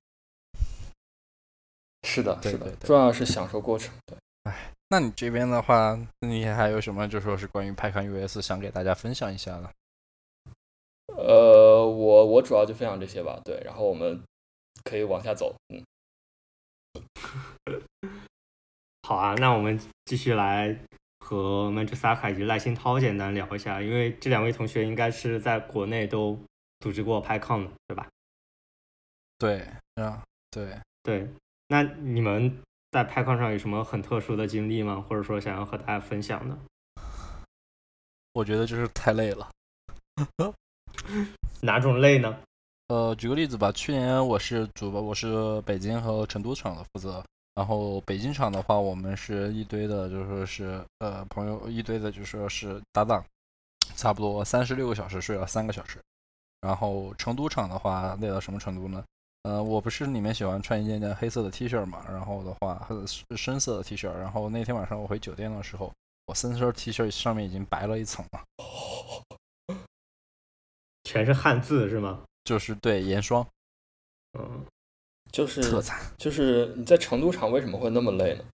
[2.07, 3.93] 是的，是的，重要是享受过程。
[4.07, 9.71] 对，哎，那你这边的话，你还有什么就说是关于派康 US 想给大家分享一下的？
[11.29, 13.38] 呃，我我主要就分享这些吧。
[13.45, 14.23] 对，然后我们
[14.83, 15.55] 可以往下走。
[15.69, 15.85] 嗯，
[19.07, 20.75] 好啊，那我们继续来
[21.21, 26.38] 和 n c h e 以及赖新涛简单聊一下，因为这两位同学应该是在国内都
[26.81, 28.09] 组织过拍抗的，对吧？
[29.37, 31.29] 对，啊，对，对。
[31.69, 35.05] 那你们在拍抗上有什么很特殊的经历吗？
[35.07, 36.59] 或者说想要和大家分享的？
[38.33, 39.51] 我觉得就是太累了。
[41.61, 42.39] 哪种累呢？
[42.89, 43.71] 呃，举个例子吧。
[43.73, 47.23] 去年我是主播，我是北京和成都场的负责。
[47.55, 53.25] 然后北京场的话，我们是一堆的，就说是呃朋友一堆的，就说是搭档，
[53.97, 55.99] 差不多三十六个小时睡了三个小时。
[56.61, 59.05] 然后成都场的话，累到什么程度呢？
[59.43, 64.13] 呃，我不是里面喜欢穿一件件黑色的 T 恤嘛，然后的话，是深色的 T 恤。
[64.13, 65.93] 然后那天晚上我回酒店的时候，
[66.27, 68.41] 我深色 T 恤上面已经白了一层了，
[71.09, 72.23] 全是汉字是吗？
[72.44, 73.47] 就是对盐霜，
[74.38, 74.66] 嗯，
[75.33, 75.99] 就是特惨。
[76.18, 78.44] 就是你在成都场为什么会那么累呢？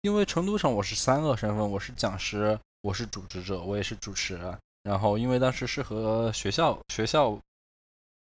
[0.00, 4.58] 因为成都场我是三个身份，我是讲师，我是组织者，我也是主持人。
[4.82, 7.38] 然后因为当时是和学校学校。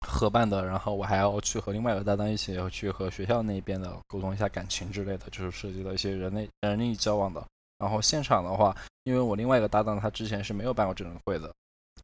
[0.07, 7.45] 合办的，然后我还要去和另外一个搭档一起要去和学校那边的沟通一下感情之类的，就是涉及到一些人类人力交往的。
[7.79, 11.53] 然后现场的话，因为我另外一个搭档他之前是没有办过这种会的，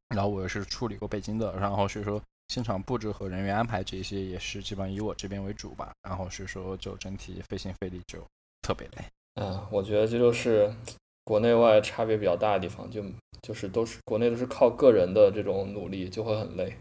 [0.08, 5.92] 然后我也是处理过北京的，然后所以说现场布置和人员安排这些也是基本上以我这边为主吧。
[6.02, 8.18] 然后所以说就整体费心费力就
[8.62, 9.04] 特别累。
[9.34, 10.72] 嗯，我觉得这就是
[11.24, 13.02] 国内外差别比较大的地方，就
[13.42, 16.76] 就是都是国内都是靠个人的这种努力，就会很累。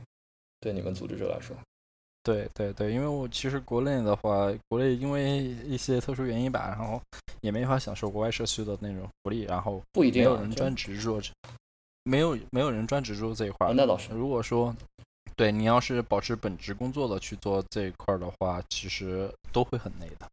[0.60, 1.54] 对你们组织者来说，
[2.24, 7.02] 对对对，因为我其实国内的话，国内因为一些特殊原因吧，然后
[7.42, 11.20] 也没法享受国外社区的那种福利，然后不一定有人专职做，
[12.04, 13.74] 没有没有人专职做这一块。
[13.74, 14.76] 那倒是，如果说
[15.36, 20.28] 对你要是保持本职工作的去做这一块的话，其实都会很累的。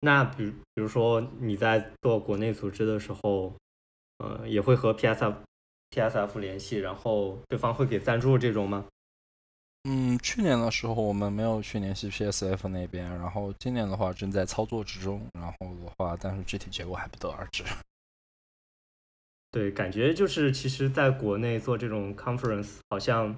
[0.00, 3.52] 那比比如说你在做国内组织的时候，
[4.18, 5.34] 呃，也会和 PSF。
[5.94, 8.86] PSF 联系，然后对方会给赞助这种吗？
[9.84, 17.62] 嗯，去年的时候我们没有去联系 PSF 那边，然后今年的话正在操作之中，然后的话，但是具体结果还不得而知。
[19.52, 23.36] 对，感觉就是其实在国内做这种 conference，好像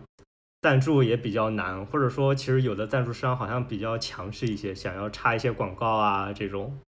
[0.62, 6.79] 赞助也比较难，或者说其实有的赞助商好像比较强势一些，想要插一些广告啊这种。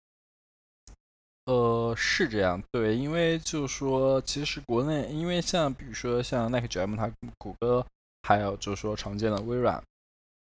[1.47, 7.85] 呃，是这样，对，因为就是说，其实国内，因为像比如说像耐克 GM，它谷歌，
[8.23, 9.83] 还有就是说常见的微软，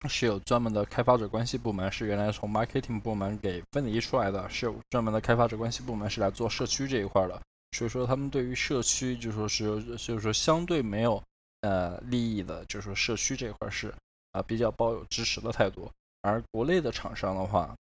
[0.09, 7.41] 是有专门的开发者关系部门，是原来从 marketing 部门给分离出来的，是有专门的开发者关系部门是来做社区这一块的，
[7.71, 11.21] 所以说他们对于社区就说是就是说相对没有
[11.61, 13.93] 呃利益的，就是说社区这块是
[14.31, 15.91] 啊比较抱有支持的态度，
[16.21, 17.75] 而国内的厂商的话。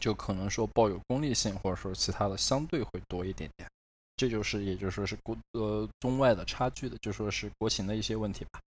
[0.00, 3.68] 就可能说抱有功利性，或者说其他的相对会多一点点，
[4.16, 8.60] 这就是也就说是国呃中外的差距的，就说是国情的一些问题吧。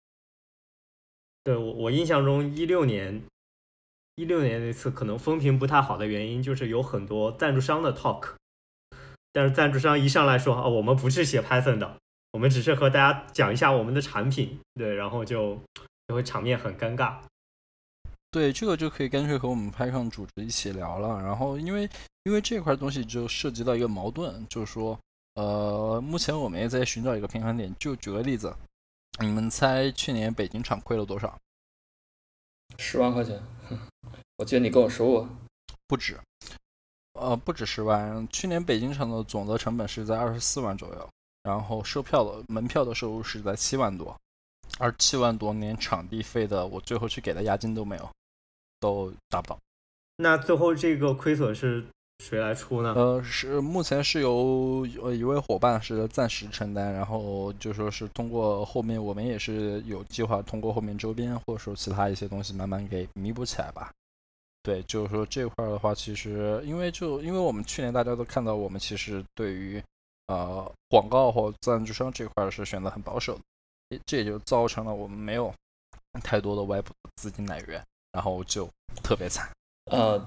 [1.45, 3.23] 对我我印象中一六年
[4.15, 8.35] 一六年那次可能风评不太好的原因，就是有很多赞助商的 talk，
[9.39, 11.97] 但是赞助商一上来说啊，我们不是写 Python 的，
[12.33, 15.57] 我们只是和大家讲一下我们的产品，对，然后就
[16.09, 17.19] 就会场面很尴尬。
[18.33, 21.23] 对，这个就可以干脆和我们 PyCon 组织一起聊了。
[21.23, 21.89] 然后因为
[22.25, 24.99] 因为这块东西就涉及到一个矛盾，就是说，
[25.35, 27.73] 呃，目前我们也在寻找一个平衡点。
[27.79, 28.53] 就举个例子，
[29.21, 31.39] 你们猜去年北京厂亏了多少？
[32.77, 33.41] 十万块钱，
[34.39, 35.29] 我记得你跟我说过，
[35.87, 36.19] 不止。
[37.21, 38.27] 呃，不止十万。
[38.29, 41.09] 去年北京场的总的成本是在二十四万左右，
[41.43, 44.17] 然后售票的门票的收入是在七万多，
[44.79, 48.09] 而七万多连场地费的我最后去给的押金都没有，
[48.81, 49.59] 都达不到。
[50.17, 51.85] 那最后这个亏损是
[52.25, 52.93] 谁来出呢？
[52.97, 63.93] 呃，是目前是由呃一位伙伴是暂时承担，然后就说是通过后面我们也是有计划通过后面周边或者说其他一些东西慢慢给弥补起来吧。
[64.63, 69.83] 对，就是说这块的话，其实因为就因为我们去年大家都看到，我们其实对于
[70.27, 73.39] 呃广告或赞助商这块是选择很保守，
[74.05, 75.55] 这也就造成了我们没有
[76.23, 77.83] 太多的外部资金来源，
[78.13, 78.69] 然后就
[79.03, 79.49] 特别惨。
[79.91, 80.23] 呃，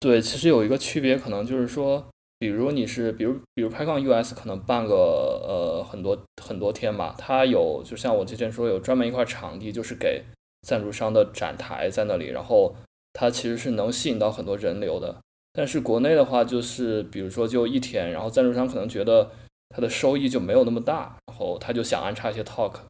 [0.00, 2.02] 对，其实有一个区别，可能就是说，
[2.38, 10.24] 比如你是比如比如拍杠 US 可能办个呃很多很多天嘛，它有就像我之前说有专门一块场地，就是给
[10.62, 12.74] 赞助商的展台在那里，然后。
[13.12, 15.20] 它其实是能吸引到很多人流的，
[15.52, 19.30] 但是国内的话，就是比如说就一天，然后赞助商可能觉得
[19.68, 22.80] 它的收益就没有那么大，然后他就想安插一些 talk，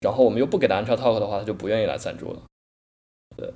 [0.00, 2.42] 然后我们又不给他安插 talk 的话，他就不愿意来赞助了。
[3.36, 3.52] 对，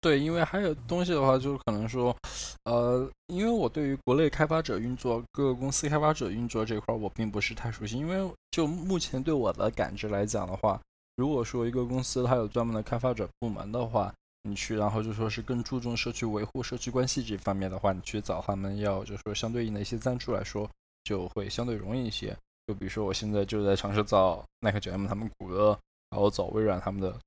[0.00, 2.16] 对，因为还有东西的话，就是可能说，
[2.64, 10.80] 呃，因为我对于国内开发者运作、各个公司开发者运作这块，我并不是太熟悉，因为就目前对我的感知来讲的话。
[11.16, 14.12] 如果说一个公司它有专门的开发者部门的话，
[14.42, 20.70] 你去，然后就说是更注重社区维护、社区关系这方面的话，你去找他们要，就是说相对应的一些赞助来说，
[21.04, 22.36] 就会相对容易一些。
[22.66, 25.78] 就比如说我现在就在尝试找耐克 GM 他们谷歌，
[26.10, 27.18] 然后找微软他们的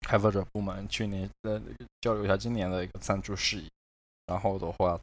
[0.00, 1.62] 开发者部门，去年呃
[2.00, 3.70] 交流一下今年的一个赞助事宜，
[4.26, 4.98] 然后的话。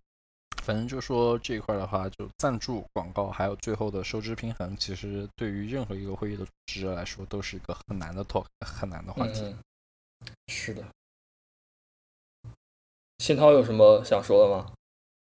[0.66, 9.56] 反正就说这一块的话，就赞助、广告，还有最后的收支平衡，其实对于任何一个会议的组织来说，都是一个很难的 talk，很难的话题。
[10.48, 10.84] 是的。
[13.20, 14.74] 新涛有什么想说的吗？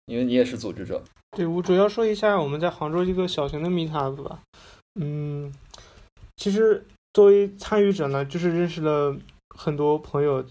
[0.06, 1.04] 因为你也是组织者。
[1.32, 4.40] 对我主要说一下我们在杭州一个小型的 meetup 吧。
[5.02, 5.54] 嗯，
[6.38, 9.14] 其实作为参与者呢，就是认识了
[9.50, 10.42] 很多朋友，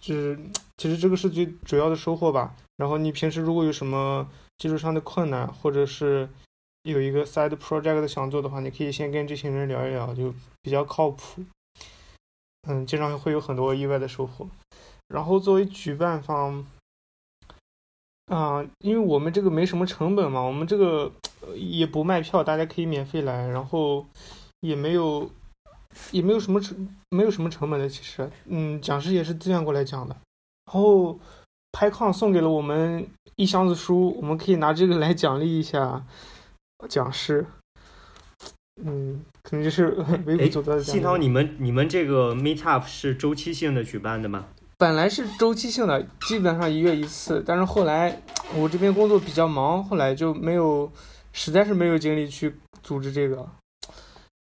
[0.00, 0.38] 就是
[0.78, 2.56] 其实这个是最主要的收获吧。
[2.82, 4.28] 然后你平时如果有什么
[4.58, 6.28] 技术上的困难，或者是
[6.82, 11.44] 有一个 side project 想做的话，你可以先跟这些人聊一聊，就比较靠谱。
[12.62, 14.48] 嗯，经常会有很多意外的收获。
[15.06, 16.66] 然后作为举办方，
[18.26, 21.12] 啊，因为我们这个没什么成本嘛，我们这个
[21.54, 24.04] 也不卖票，大家可以免费来，然后
[24.58, 25.30] 也没有
[26.10, 30.16] 也没有什么成没有什么成本的，其实，嗯，讲师也是自愿过来讲的，
[30.66, 31.16] 然后。
[31.72, 33.06] 拍抗送给了我们
[33.36, 36.04] 一箱子书，我们可以拿这个来奖励一下
[36.86, 37.46] 讲师。
[38.84, 39.88] 嗯，可能就是
[40.26, 40.84] 微不足道的。
[40.84, 44.44] 信涛，你们你们这个 Meetup 是周期性的举办的吗？
[44.76, 48.20] 本来是周期性的，基本上一月一次，但是后来
[48.54, 50.90] 我这边工作比较忙，后来就没有，
[51.32, 53.48] 实在是没有精力去组织这个。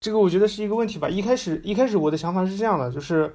[0.00, 1.08] 这个我觉得是一个问题吧。
[1.08, 3.34] 一开始一开始我的想法是这样的，就是。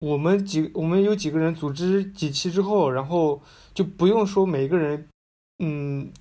[0.00, 3.42] 我们几我们有几个人组织几期之后，然后
[3.74, 5.08] 就不用说每个人，
[5.58, 6.12] 嗯，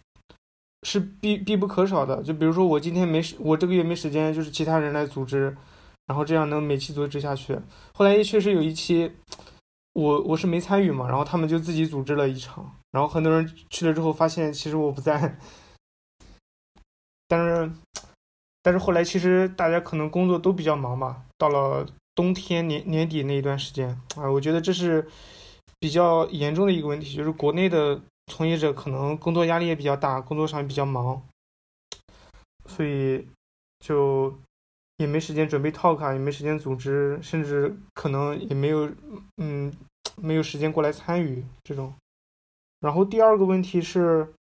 [0.82, 2.24] 是必必不可少的。
[2.24, 5.56] 就比如说我今天没时，我这个月没时间，就是其他人来组织，
[6.08, 7.60] 然后这样能每期组织下去。
[7.94, 9.12] 后来确实有一期，
[9.94, 15.38] 我我是没参与嘛，然后他们就自己组织了一场，然后很多人去了之后发现其实我不在，
[17.28, 17.72] 但是
[18.64, 21.86] 但是后来其实大家可能工作都比较忙吧，到了。
[22.18, 25.08] 冬天年年底那一段时间啊，我觉得这是
[25.80, 31.22] 比较严重的一个问题，就是国内的从业者可能工作压力也比较大，工作上也比较忙，
[32.66, 33.28] 所以
[33.80, 34.36] 就
[34.98, 38.92] 也没时间准备套卡也没时间组织，甚至可能也没有
[39.38, 39.72] 嗯
[40.16, 41.94] 没有时间过来参与这种。
[42.80, 44.34] 然后第二个问题是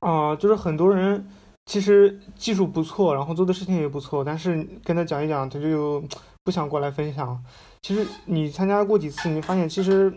[0.00, 1.30] 啊，就是很多人。
[1.68, 6.02] 其实技术不错，然后做的事情也不错，但是跟他讲一讲，他就
[6.42, 7.44] 不想过来分享。
[7.82, 10.10] 其实你参加过几次，你发现其实，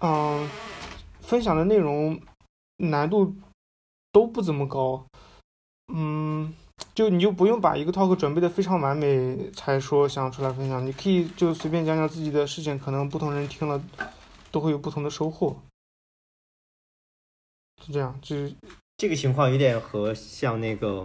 [0.00, 0.46] 嗯，
[1.20, 2.20] 分享的内容
[2.76, 3.34] 难度
[4.12, 5.02] 都不怎么高。
[5.94, 6.52] 嗯，
[6.94, 13.82] 就你就不用把一个 talk 准备的非常完美才说想出来分享，你可以就随便讲讲自己的事情，可能不同人听了
[14.50, 15.56] 都会有不同的收获。
[17.80, 18.54] 就这样，就是
[19.02, 21.04] 这个情况有点和像那个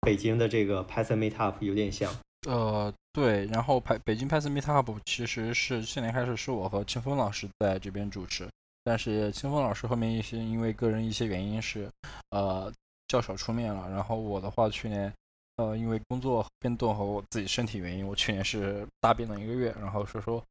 [0.00, 2.10] 北京的这个 Python Meetup 有点像。
[2.48, 8.48] 呃，对，然后北北京 Python Meetup 其实是去年开始是我和清风老师在这边主持，
[8.84, 11.90] 但是清风老师后面一些因为个人一些原因是
[12.30, 12.72] 呃
[13.06, 15.12] 较少出面了，然后我的话去年
[15.58, 20.42] 呃因为工作变动和我自己身体原因，我去年是大病了一个月，然后所以说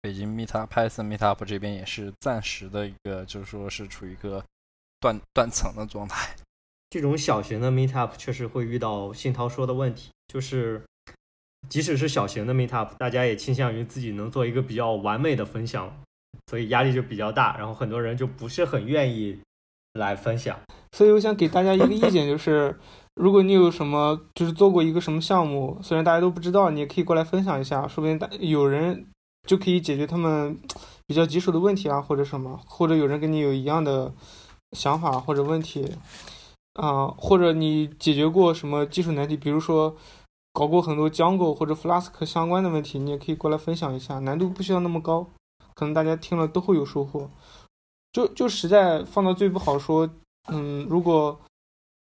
[0.00, 4.40] 北京 Meetup Python Meetup 这边也是暂时的一个就是说是处于一个
[5.04, 6.34] 断断层的状态。
[6.88, 10.82] 这种小型的 Meetup 确实会遇到信涛说的问题，就是
[11.68, 15.94] 即使是小型的 Meetup，大家也倾向于自己能做一个比较完美的分享，
[16.46, 19.38] 所以压力就比较大，然后很多人就不是很愿意
[19.92, 20.58] 来分享。
[20.92, 22.78] 所以我想给大家一个意见，就是
[23.14, 29.06] 如果你有什么就是做过一个什么项目，虽然大家都不知道，你也可以过来分享一下，说不定大有人
[29.46, 30.58] 就可以解决他们
[31.06, 34.14] 比较棘手的问题啊，或者什么，或者有人跟你有一样的
[34.74, 35.96] 想法或者问题。
[36.74, 39.36] 啊，或者你解决过什么技术难题？
[39.36, 39.94] 比如说
[40.52, 45.24] 搞过很多 Django 或者 Flask 相关的问题，你也可以过来分享一下，难度不需要那么高，
[45.74, 47.30] 可能大家听了都会有收获。
[48.12, 50.10] 就就实在放到最不好说，
[50.48, 51.40] 嗯，如果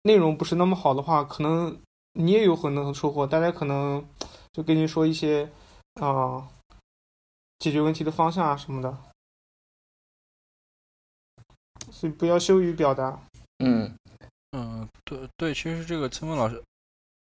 [0.04, 1.76] 内容不是那么好的话，可能
[2.12, 4.04] 你也有很多收获，大家可能
[4.52, 5.50] 就跟你说一些
[6.00, 6.46] 啊
[7.58, 8.96] 解决问题的方向啊什么的，
[11.90, 13.20] 所以不要羞于表达。
[13.58, 13.94] 嗯。
[14.52, 16.60] 嗯，对对，其实这个清风老师，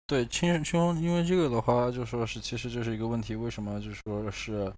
[0.07, 4.73] 对清清风，因为这个的话，就说是其实就是一个问题，为什么就说是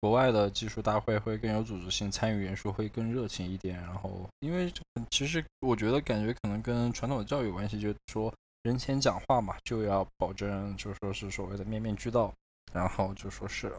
[0.00, 3.76] 国外的技术大会会更有组织性，参与人数会更热情一点？
[3.82, 4.72] 然后，因为
[5.10, 8.32] 其实我觉得感觉可能跟传统的教育有关系，就是说
[8.62, 12.32] 人前讲话嘛，就要保证就说是所谓的面面俱到，
[12.72, 13.72] 然后就说是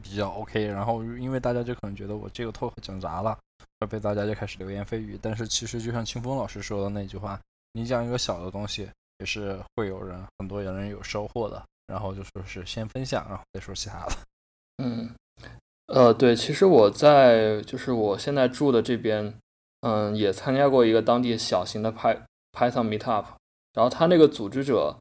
[0.00, 0.64] 比较 OK。
[0.64, 3.36] 然后因为大家就可能觉得我这个 talk 讲砸了。
[3.90, 7.40] 被大家就开始流言蜚语，但是其实就像清风老师说的那句话，
[7.72, 8.88] 你讲一个小的东西，
[9.18, 11.60] 也是会有人很多有人有收获的。
[11.88, 14.12] 然后就说是先分享，然后再说其他的。
[14.78, 15.10] 嗯，
[15.88, 19.34] 呃，对，其实我在就是我现在住的这边，
[19.80, 22.20] 嗯，也参加过一个当地小型的 Py
[22.52, 23.24] Python Meetup，
[23.74, 24.96] 然后他那个组织者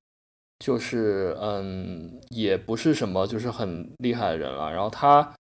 [0.61, 4.71] 就是嗯，也不是什么就是很厉害的人了。
[4.71, 5.35] 然后他，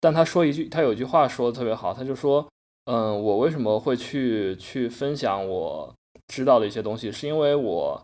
[0.00, 2.48] 但他说一句，他有一句话说的特别好，他就说。
[2.86, 5.94] 嗯，我为什么会去去分享我
[6.26, 7.12] 知道的一些东西？
[7.12, 8.02] 是因为我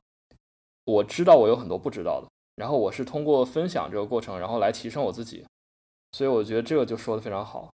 [0.85, 5.45] 我知道我有很多不知道的，然后我是通过分享这个过程，然后来提升我自己。
[6.13, 7.69] 所以我觉得这个就说的非常好。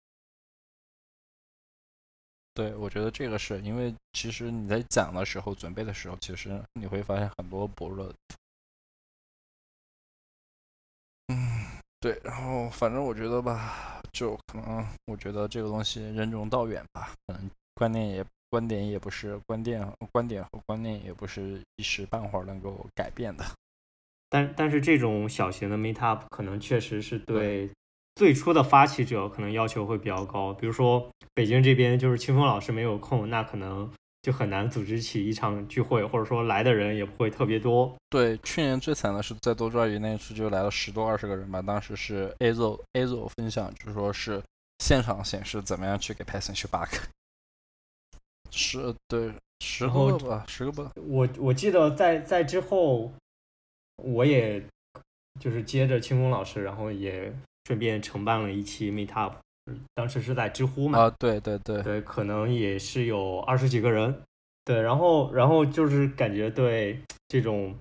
[2.54, 8.08] 对，我觉得这个是因为其实你在讲的时候、准备的时候，其实你会发现很多薄弱
[12.02, 14.02] 对，然后反正我觉得吧。
[14.12, 17.14] 就可能，我觉得这个东西任重道远吧。
[17.26, 23.46] 可能观念也观点也不是观点观点和观念也不是一时半会儿能够改变的。
[24.28, 27.70] 但但是这种小型的 meetup 可能确实是对
[28.16, 30.54] 最初的发起者可能要求会比较高。
[30.54, 33.90] 比如说北京这边就是清风老师没有空，那可能。
[34.22, 37.96] 就很难组织起一场聚会，或者说来的人也不会特别多。
[38.10, 41.62] 对，去年最惨的是在多抓鱼那次就来了十多二十个人吧。
[41.62, 44.42] 当时是 Azo Azo 分享，就是说是
[44.80, 46.90] 现场显示怎么样去给 Python 修 bug。
[48.52, 50.92] 是对十个吧，十个吧。
[51.08, 53.12] 我我记得在在之后，
[53.96, 54.62] 我也
[55.40, 57.34] 就是接着清风老师，然后也
[57.66, 59.34] 顺便承办了一期 Meetup。
[59.94, 61.00] 当时是在知乎嘛？
[61.00, 64.24] 啊，对对对对，可能也是有二十几个人，
[64.66, 67.76] 对，然后然后就是感觉对这种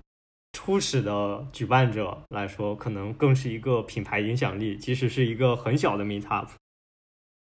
[0.53, 6.49] 初始的举办者来说，可能更是一个品牌影响力，即使是一个很小的 Meetup。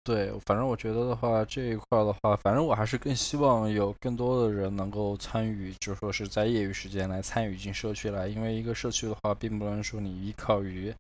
[0.06, 10.94] 对，反正我觉得的话，这一块的话，反正我还是更希望有更多的人能够参与，就说是在业余时间来参与进社区来，因为一个社区的话，并不能说你依靠于。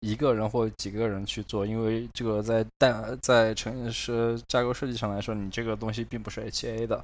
[0.00, 7.02] 一个人或几个人去做，因为这个在但在城市架构设计上来说，你这个东西并不是 HA 的，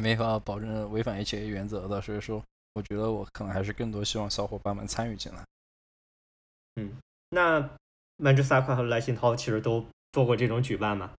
[0.00, 2.00] 没法保证违反 HA 原则的。
[2.00, 2.42] 所以说，
[2.74, 5.42] 我觉得我可能还是更多希望小伙伴们参与进来。
[6.76, 6.92] 嗯，
[7.30, 7.70] 那
[8.16, 11.12] 曼芝萨克和赖信涛其实都做过这种举办嘛？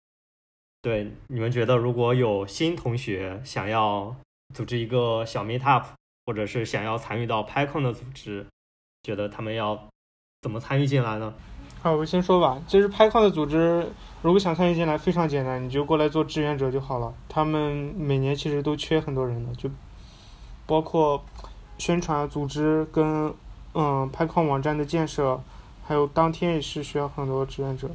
[0.83, 4.15] 对，你们觉得如果有新同学想要
[4.55, 5.87] 组织一个小 Meetup，
[6.27, 8.47] 或者是想要参与到 PyCon 的组织，
[9.03, 9.89] 觉得他们要？
[10.43, 11.35] 怎么参与进来呢？
[11.83, 12.59] 好，我先说吧。
[12.67, 13.87] 其实拍抗的组织，
[14.23, 17.13] 如果想参与进来，非常简单，你就过来做志愿者就好了。
[17.29, 19.69] 他们每年其实都缺很多人的，就
[20.65, 21.23] 包括
[21.77, 23.35] 宣传、组织跟
[23.75, 25.39] 嗯拍抗网站的建设，
[25.85, 27.91] 还有当天也是需要很多志愿者。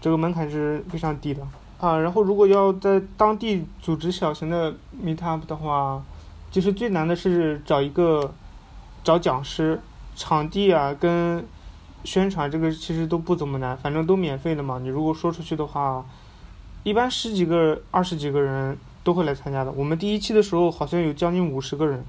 [0.00, 1.46] 这个门槛是非常低的。
[1.78, 4.74] 啊，然后如果要在当地组织小型的
[5.04, 6.02] meetup 的话，
[6.50, 8.32] 其实最难的是找一个
[9.04, 9.78] 找讲师，
[10.16, 11.44] 场地啊跟
[12.04, 14.78] 宣传这个其实都不怎么难，反正都免费的嘛。
[14.78, 16.04] 你如果说出去的话，
[16.82, 19.72] 一般十几个、二十几个人都会来参加的。
[19.72, 22.04] 我们第一期的时候好像有将近五十个人。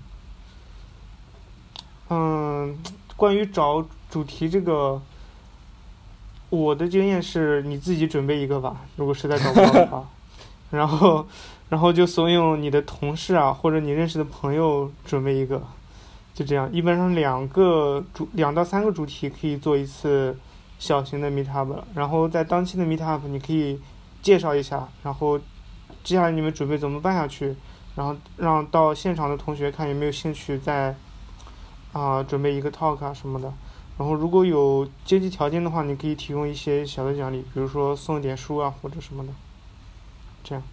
[2.09, 2.77] 嗯，
[3.15, 5.01] 关于找主题这个。
[6.49, 10.07] 我的经验是你自己准备一个吧，如果实在找不到的话，
[10.69, 11.25] 然后，
[11.69, 15.63] 然后就怂恿你的同事啊，或者你认识的朋友准备一个，
[16.33, 20.35] 就这样，一般上两个主两到三个主题可以做一次
[20.79, 23.79] 小型的 meetup，然后在当期的 meetup 你可以
[24.21, 25.37] 介绍一下，然后
[26.03, 27.55] 接下来你们准备怎么办下去，
[27.95, 30.95] 然后让到现场的同学看有没有兴趣再
[31.91, 33.53] 啊准备一个 talk 啊什么的。
[33.95, 39.31] 然后，如果有经济条件的话，你可以提供一些小的奖励，比如说送一点书啊，或者什么的，
[40.43, 40.63] 这样。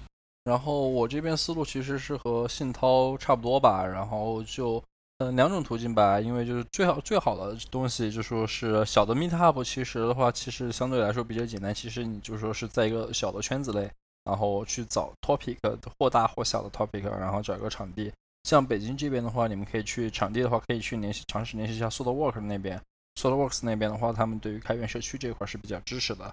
[0.44, 4.82] 然后我这边思路其实是和信涛差不多吧，然后就
[5.20, 13.90] 嗯两种途径吧，因为就是最好最好的东西就说是小的 meetup，其实的话其实相对来说比较简单，其实你就说是在一个小的圈子内，
[14.24, 15.58] 然后去找 topic
[15.98, 18.10] 或大或小的 topic，然后找一个场地。
[18.44, 22.80] 像北京这边的话，你们可以去场地的话，可以去联系尝试联系一下 s o d Work 那边。
[23.20, 26.32] SolidWorks 那边的话，他们对于开源社区这块是比较支持的。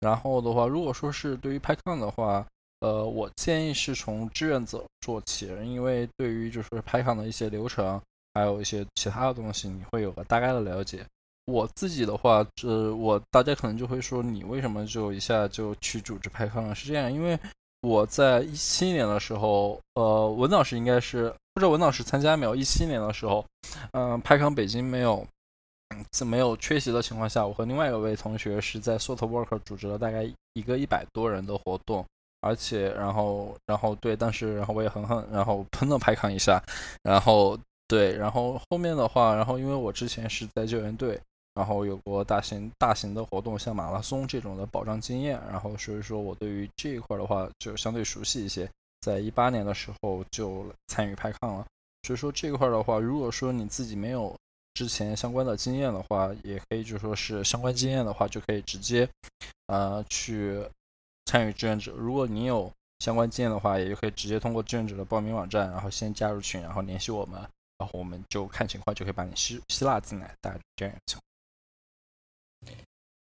[0.00, 2.44] 然后的话，如果说是对于 PyCon 的话，
[2.80, 8.00] 呃，我建议是从志愿者做起，因为对于就是 PyCon 的一些流程，
[8.34, 11.06] 还有一些其他的东西，你会有个大概的了解。
[11.46, 16.74] 我自己的话，呃我大家可能就会说，你为什么就一下就去组织 PyCon？
[16.74, 17.38] 是这样，因为
[17.80, 22.54] 我在一七年的时候，呃，文老师应该是不知道文老师参加没有？
[22.54, 23.44] 一七年的时候，
[23.92, 25.26] 嗯，PyCon 北京没有。
[26.10, 32.04] 在没有缺席的情况下，我和另外一位同学是在 s o t Work 组织了大概一个一百多人的活动，
[32.40, 36.60] 而且然后然后对，但是然后我也狠狠然后喷了排抗一下，
[37.04, 37.56] 然后
[37.86, 41.20] 对，然后后面的话，然后因为我之前是在救援队，
[41.54, 48.68] 然后有过大型大型的活动，像马拉松这种的保障经验，然后所以说我对于这一块的话就相对熟悉一些，
[49.00, 51.66] 在一八年的时候就参与排抗了，
[52.02, 54.34] 所以说这一块的话，如果说你自己没有。
[54.76, 59.08] 之前相关的经验的话，也可以就说是相关经验的话，就可以直接，
[59.68, 60.60] 呃，去
[61.26, 61.92] 参与志愿者。
[61.92, 62.68] 如果你有
[62.98, 67.40] 相关经验的话，也就可以直接通过志愿者的报名网站，然后先加入群，然后联系我们，
[67.84, 71.20] 然后我们就看情况就可以把你吸吸纳进来，大概这样一个情
[72.66, 72.78] 况。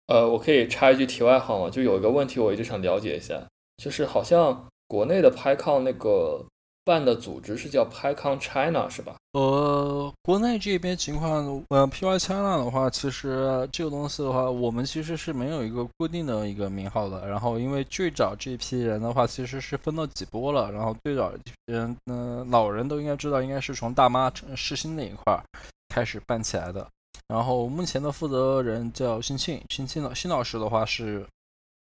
[0.08, 1.70] 呃，我可以插一句题外话吗？
[1.70, 3.46] 就有一个问题，我一直想了解一下，
[3.76, 6.46] 就是好像国内的拍靠那个。
[6.86, 9.16] 办的组织是叫 PyCon China 是吧？
[9.34, 17.28] 呃，国内这边情况，呃，Py China 的话，其实这个东西的话，我们其实是没有一个固定的一个名号的。
[17.28, 20.72] 然后，因为最早这批人的话，其实是分了几波了。
[20.72, 21.32] 然后最早
[21.66, 25.42] 人，嗯，老人都应该知道，应该是从大妈世新那一块儿
[25.90, 26.88] 开始办起来的。
[27.28, 31.26] 然后目前的负责人叫新庆，新庆老新老师的话是。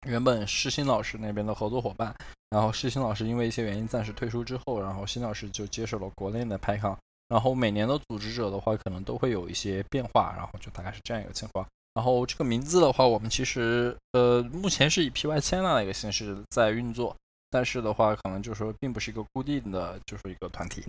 [0.08, 2.16] 原本世新老师那边的合作伙伴，
[2.50, 6.98] 然后世新老师因为一些原因暂时退出之后，然后新老师就接手了国内的拍抗。
[7.28, 11.66] 然后每年的组织者的话，可能都会有一些变化，然后就大概是这样一个情况。
[11.94, 17.16] 然后这个名字的话，我们其实呃目前是以 PY 签纳的一个形式在运作。
[17.50, 20.84] 但是的话，可能就是说，并不是一个固定的，就是一个团体。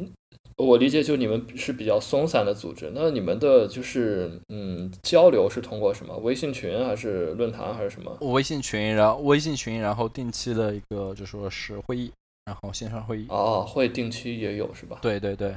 [0.56, 2.92] 我理解，就你们是比较松散的组织。
[2.94, 6.14] 那你们的就是，嗯，交流是通过什么？
[6.18, 8.14] 微信群还是论坛还是什么？
[8.20, 12.12] 微信群，然后微信群，然后定期的一个就说是会议，
[12.44, 13.26] 然后线上会议。
[13.30, 14.98] 哦，会定期也有是吧？
[15.00, 15.56] 对对对，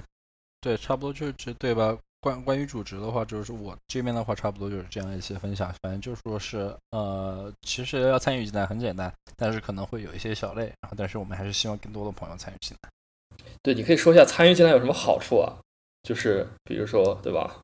[0.62, 1.97] 对，差不多就是这对吧？
[2.24, 5.69] 关关于组织的话，就是我这边的话，差不多就是这样一些分享。
[5.82, 10.67] 反正就说是，呃，其实要参与进来很简单，但是可能会有一些小累。
[10.80, 12.89] 然后，但是我们还是希望更多的朋友参与进来。
[13.61, 15.59] 对，你可以说一下参与进来有什么好处啊？
[16.03, 17.59] 就是比如说，对吧？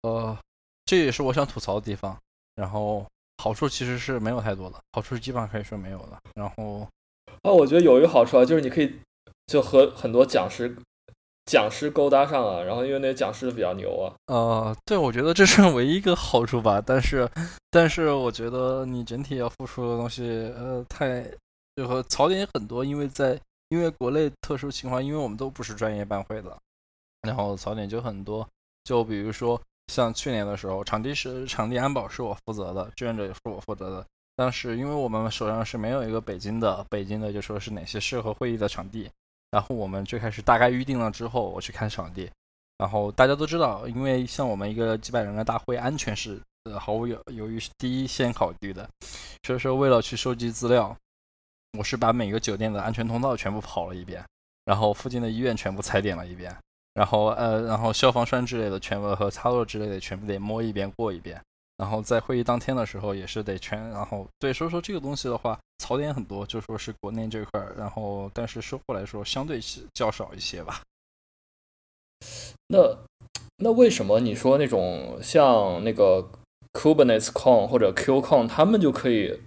[0.00, 0.38] 呃，
[0.86, 2.18] 这也是我想吐槽的地方。
[2.54, 3.06] 然后
[3.42, 6.18] 好处其实是没有太多的，好处基本上可以说没有了。
[6.34, 6.88] 然后，
[7.42, 8.98] 哦，我觉得有一个好处啊，就是你可以
[9.46, 10.74] 就和很多讲师。
[11.46, 14.14] 讲师勾搭上了，然后因为那个讲师比较牛啊。
[14.26, 16.80] 呃，对，我觉得这是唯一一个好处吧。
[16.84, 17.28] 但是，
[17.70, 20.22] 但是我觉得你整体要付出的东西，
[20.56, 21.28] 呃，太
[21.74, 22.84] 就和槽点也很多。
[22.84, 23.38] 因为在
[23.70, 26.56] 因为国内特殊情况，因为我们都不是专业办会的，
[27.22, 28.46] 然后槽点就很多。
[28.84, 34.06] 就比如说像去年的时候，场地是场地安保是我负责的，志愿者也是我负责的。
[34.36, 39.10] 当时因为我们手上是没有一个北京的，北京的就说是哪些适合会议的场地。
[39.52, 42.28] 然后我们最开始大概预定了之后，我去看场地。
[42.78, 48.88] 然后大家都知道，因为像我们一个几百人的大会，安全是呃毫无犹犹豫是第一先考虑的。
[49.44, 50.96] 所以说，为了去收集资料，
[51.78, 54.24] 我是把每个酒店的安全通道全部跑了一遍，
[54.64, 56.52] 然后附近的医院全部踩点了一遍，
[56.94, 61.40] 然后呃，然后消防栓之类的全部和插座之类的全部得摸一遍过一遍。
[61.82, 70.80] 然后在会议当天的时候也是得全，然后对，所以说这个东西的话，槽点很多，就说是国内这块，然后但是收获来说相对是较少一些吧。
[72.68, 72.78] 那
[73.56, 76.24] 那为什么你说那种像那个
[76.72, 79.40] Kubernetes Con 或者 Q Con 他们就可以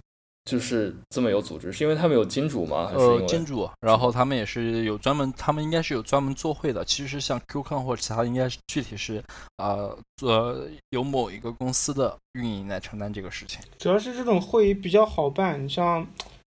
[0.46, 1.72] 就是这么有组织？
[1.72, 2.86] 是因为他们有金主吗？
[2.86, 6.84] 还是因呃，金主，然后他们也是有专门，他们应该是有专门做会的。
[6.84, 9.20] 其实像 QCon 或者其他，应该是具体是
[9.56, 9.90] 啊，
[10.22, 13.60] 呃、由某一个公司的运营来承担这个事情。
[13.76, 16.06] 主要是这种会议比较好办，你像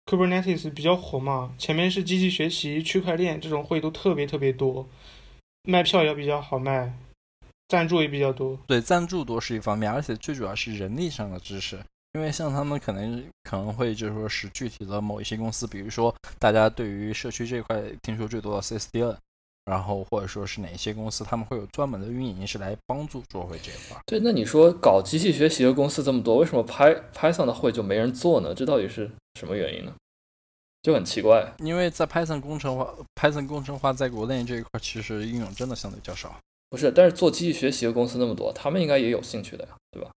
[0.06, 4.88] Kubernetes 比较火嘛，前面是机器学习、区块链这种会都特别特别多，
[5.64, 6.94] 卖票也比较好卖，
[7.68, 8.58] 赞助也比较多。
[8.66, 11.78] 对，赞助多是一方面，而且最主要是人力上的支持。
[12.14, 19.16] 因为像他们可能可能会就是说是具体的某一些公司，比如说大家对于社区这块听说最多的 CSDN，
[19.64, 23.98] 然后或者说是哪一些公司，他们会有专门的运营是来帮助做会这一块。
[24.04, 28.54] 对，那你说搞机器学习的公司这么多，为什么 Py Python 的会就没人做呢？
[28.54, 29.94] 这到底是什么原因呢？
[30.82, 31.50] 就很奇怪。
[31.60, 36.38] 因为在 Python 工程化，Python 工程化在国内这一块其实应用真的相对较少。
[36.68, 40.10] 不是，但是做机器学习的公司那么多，他们应该也有兴趣的呀，对吧？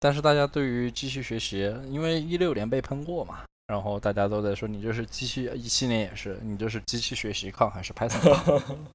[0.00, 1.58] 但是大家对于机器学习，
[1.90, 8.88] 因为一六年被喷过嘛，然后大家都在说你就是机器，一七年也是，你就是机器学习抗还是 Python？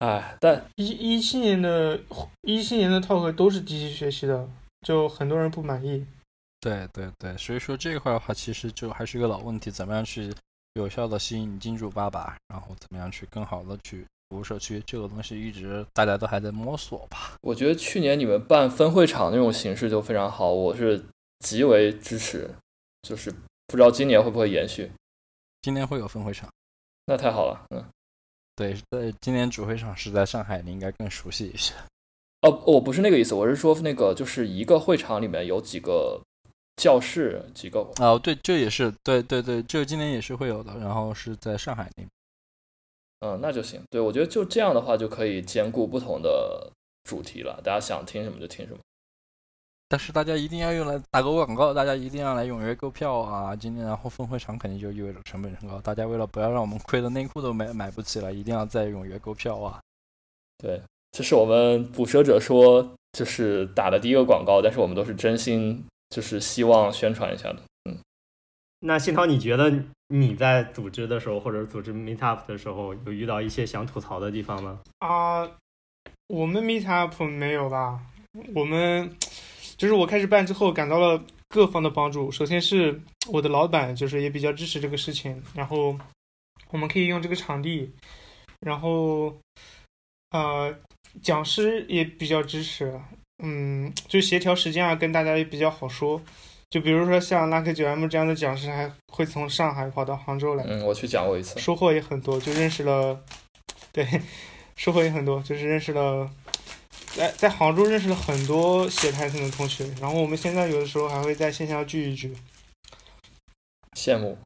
[0.00, 1.98] 哎， 但一一七年的
[2.42, 4.46] 一七年的套盒都是机器学习的，
[4.82, 6.04] 就很多人不满意。
[6.60, 10.34] 对对对，所以说这一块的话，其实就还是一个老问题，怎么样去
[10.74, 17.36] 有效的吸引金主爸爸，然后怎么样去更好的去服务社区，这个东西一直大家都还在摸索吧。
[17.42, 21.04] 我觉得去年你们办分会场那种形式就非常好，我是
[21.40, 22.50] 极为支持。
[23.02, 23.30] 就是
[23.68, 24.90] 不知道今年会不会延续？
[25.62, 26.50] 今年会有分会场，
[27.06, 27.84] 那太好了，嗯。
[28.56, 31.72] 对，在今年主会场是在上海，你应该更熟悉一些。
[32.42, 36.20] 哦，我不是那个意思，我是说那个就是一个会场里面有几个
[36.76, 42.08] 教室，几个哦，对，这也是对对对，这个今年也是会有的，然后是在上海那边。
[43.20, 43.80] 嗯，那就行。
[43.90, 46.70] 对，我觉得就这样的话就可以兼顾不同的
[47.04, 48.78] 主题了，大家想听什么就听什么。
[49.88, 53.54] 但是大家一定要用来打个广告，大家一定要来踊跃购票啊！
[53.54, 59.80] 今天然后分会场肯定就意味着成本很高，大家为了不要让我们亏的内裤都买买不起了，一定要再踊跃购票啊！
[60.58, 67.58] 对，这是我们捕蛇者说就是打的第一个广告，但是我们都是真心就是希望宣传一下的。
[67.84, 67.96] 嗯，
[68.80, 69.70] 那新涛，你觉得
[70.08, 74.80] 你在组织的时候，或者组织 Meetup 的时候，有遇到一些想吐槽的地方吗？
[74.98, 75.50] 啊、
[76.28, 78.00] 我们 Meetup 没有吧？
[78.54, 79.16] 我们
[79.76, 82.30] 就是我开始办之后，感到了各方的帮助。
[82.30, 85.98] 首先是我的老板，就是也比较支持这个事情，然后
[86.70, 87.90] 我们可以用这个场地，
[88.60, 89.34] 然后
[90.30, 90.72] 呃，
[91.20, 93.00] 讲师也比较支持，
[93.42, 96.22] 嗯，就协调时间啊，跟大家也比较好说。
[96.76, 101.58] 就比如说像 Lucky 九 M 这样的讲师，还会从上海跑到杭州来，嗯，我去讲过一次。
[101.58, 103.18] 收获也很多，就认识了，
[103.92, 104.06] 对，
[104.76, 106.30] 收获也很多，就是认识了，
[107.14, 112.36] 在在杭州认识了很多写 Python 的同学，然后我们现在有的时候还会在线下聚一聚。
[113.96, 114.36] 羡慕。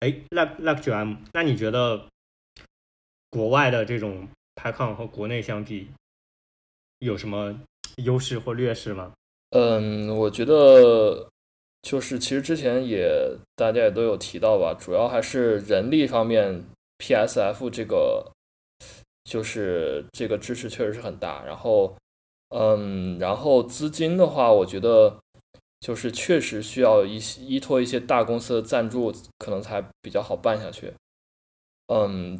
[0.00, 2.06] 哎，Luck Luck 九 M，那你觉得
[3.28, 5.90] 国外的这种排抗和国内相比，
[7.00, 7.60] 有什么
[7.96, 9.12] 优势或劣势吗？
[9.50, 11.26] 嗯，我觉得
[11.80, 13.08] 就是其实之前也
[13.56, 16.66] 大家也都有提到吧，主要还是人力方面
[16.98, 18.30] ，PSF 这个
[19.24, 21.42] 就是这个支持确实是很大。
[21.46, 21.96] 然后，
[22.50, 25.16] 嗯，然后资金的话，我觉得
[25.80, 30.92] 就是确实需要一些依托一些大公司的赞助，可能才比较好办下去。
[31.86, 32.38] 嗯，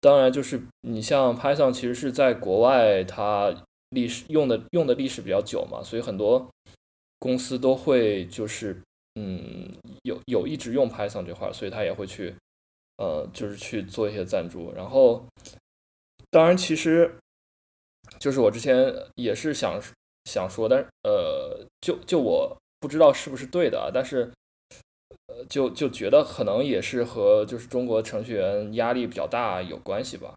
[0.00, 3.52] 当然就是你像 Python，其实是在国外它。
[3.90, 6.50] 历史用的用的历史比较久嘛，所以很多
[7.20, 8.82] 公司都会就是
[9.14, 9.72] 嗯
[10.02, 12.34] 有有一直用 Python 这块，所以他也会去
[12.98, 14.72] 呃就是去做一些赞助。
[14.74, 15.24] 然后
[16.30, 17.16] 当然其实
[18.18, 19.80] 就是我之前也是想
[20.24, 24.32] 想说，但是呃就就我不知道是不是对的，但是
[25.28, 30.34] 呃就就觉得可能也是和就是中国程序员压力比较大有关系吧，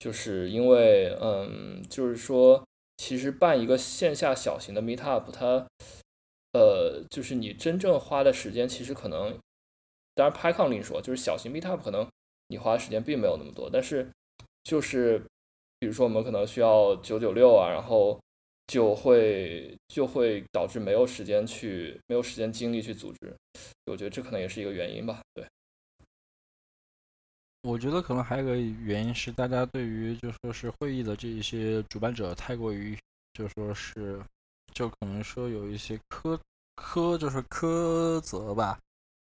[0.00, 2.62] 就是因为嗯就是说。
[3.00, 5.66] 其实办一个线下小型的 Meetup，它，
[6.52, 9.38] 呃，就是你真正花的时间，其实可能，
[10.14, 12.06] 当然 PyCon 另说，就是小型 Meetup 可能
[12.48, 14.06] 你花的时间并没有那么多，但是
[14.64, 15.18] 就是
[15.78, 18.20] 比如说我们可能需要九九六啊，然后
[18.66, 23.34] 就会就会导致没有时间去没有时间精力去组织，
[23.86, 25.22] 我觉得这可能也是一个原因吧。
[25.32, 25.46] 对，
[27.62, 32.98] 我觉得可能还有个原因是大家对于就说是会议的这一些主办者太过于
[33.34, 34.18] 就说是
[34.72, 36.38] 就可能说有一些苛
[36.76, 38.78] 苛就是苛责吧，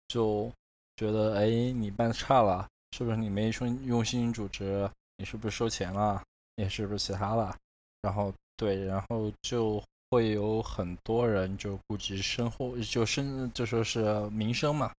[0.09, 0.51] 就
[0.97, 4.89] 觉得哎你办差了，是不是你没用用心组织？
[5.17, 6.21] 你是不是收钱了？
[6.57, 7.55] 你是不是其他了？
[8.01, 14.91] 然后对，然后就会有很多人就顾及身后，就身就说是名声嘛，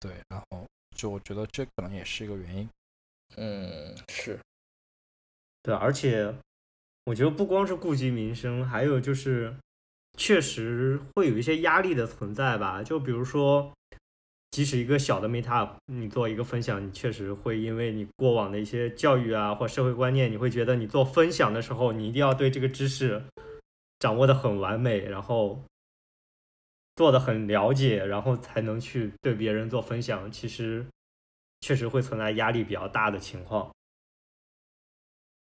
[0.00, 0.64] 对，然后
[0.96, 2.68] 就我觉得这可能也是一个原因。
[3.36, 4.40] 嗯，是，
[5.62, 6.34] 对，而且
[7.04, 9.54] 我觉得不光是顾及民生，还有就是
[10.16, 12.82] 确实会有一些压力的存在吧。
[12.82, 13.72] 就比如说，
[14.50, 23.22] 即使一个小的 Meetup，你做一个分享，你确实会因为你过往的一些教育啊或社会观念，你会觉得你做分享的时候，你一定要对这个知识
[24.00, 25.62] 掌握的很完美，然后
[26.96, 30.28] 做的很了解，然后才能去对别人做分享。
[30.32, 30.84] 其实。
[31.60, 33.74] 确实会存在压力比较大的情况，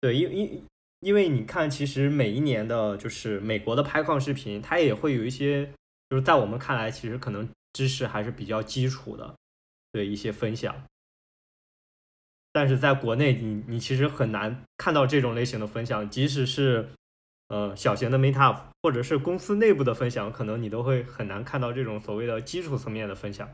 [0.02, 0.66] 对，因因
[1.02, 5.66] 因为你看，其实每一年的，就是美国的拍矿视频，它也会有一些，
[6.10, 9.36] 就是在我们看来，其实可能知识还是比较基础的，
[9.92, 10.84] 对一些分享。
[12.52, 16.90] 但是在国内，你你其实很难看到这种类型的分享，即使是
[17.50, 23.50] 呃小型的 Meetup 或者是公司内部的分享，可能你都会很难看到这种所谓的基础层面的分享。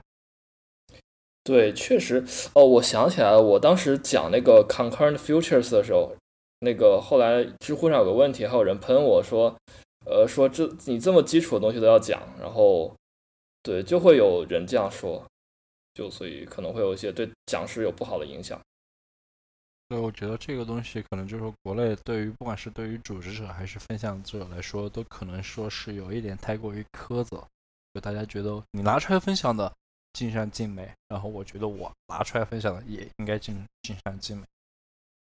[1.46, 2.26] 对，确实
[2.56, 6.16] 哦，我想起来了，我当时讲那个 concurrent futures 的时候，
[6.62, 9.56] 那个后来知乎上有个问题，还有人喷我说，
[10.08, 12.96] 呃，说这你这么基础的东西都要讲，然后
[13.62, 15.24] 对，就会有人这样说，
[15.94, 18.60] 就所以可能会有一些对讲师有不好的影响。
[19.90, 27.46] 对，我觉得这个东西可能就是说，国内对于不管是对于组织者还是分享者来说，都可能说是有一点太过于苛责，
[27.94, 29.72] 就大家觉得你拿出来分享的。
[30.16, 34.44] 尽善尽美，然后我觉得我拿出来分享的也应该尽尽善尽美。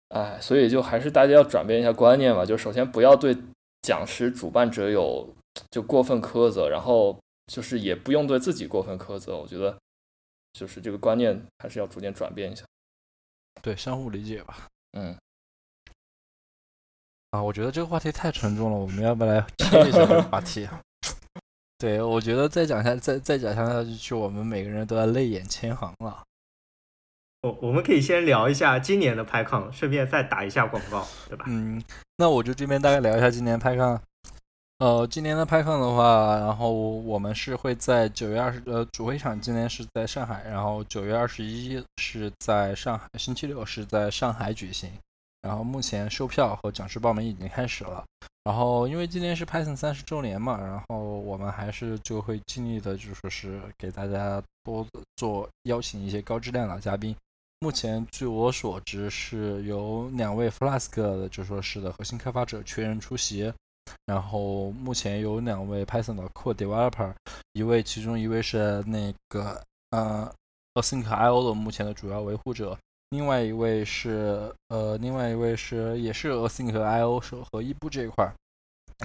[0.09, 3.35] 哎，所以就还是大家要转变一下观念吧，就首先不要对
[3.81, 5.27] 讲师主办者有
[5.71, 9.35] 就过分苛责，然后就是也不用对自己过分苛责。
[9.35, 9.75] 我觉得
[10.53, 12.63] 就是这个观念还是要逐渐转变一下。
[13.63, 14.67] 对，相互理解吧。
[14.91, 15.17] 嗯。
[17.31, 20.69] 啊，我觉得这个话题太沉重了，我们要不来切一下这个话题？
[21.77, 26.23] 对，我觉得再讲下再再讲下去，我们每个人都要泪眼千行了。
[27.41, 31.45] 我我们可以先聊一下今年的拍抗，顺便再打一下广告，对吧？
[31.47, 31.81] 嗯，
[32.15, 34.01] 那我就这边大概聊一下今年拍抗。
[34.79, 44.91] 呃，今年的拍抗的话，然后我们是会在九月二十，呃，主会场今年是在上海，然后九月二十一是在上海，星期六是在上海举行。
[45.41, 48.03] 然后目前售票和讲师报名已经开始了。
[48.47, 54.87] 然后因为今年是 Python 三十周年嘛，然后我们还是就会尽力的，就说是给大家多
[55.17, 57.13] 做邀请一些高质量的嘉宾。
[57.59, 63.53] 目前据我所知是有两位 Flask 的就说是的核心开发者确认出席，
[64.05, 67.13] 然后目前有两位 Python 的 Core Developer，
[67.51, 70.33] 一位其中一位是那个呃
[70.75, 72.77] Async.io 的目前的主要维护者。
[73.11, 78.29] 另外一位是呃，另外一位是也是 Async 和 IO 手和一步这一块，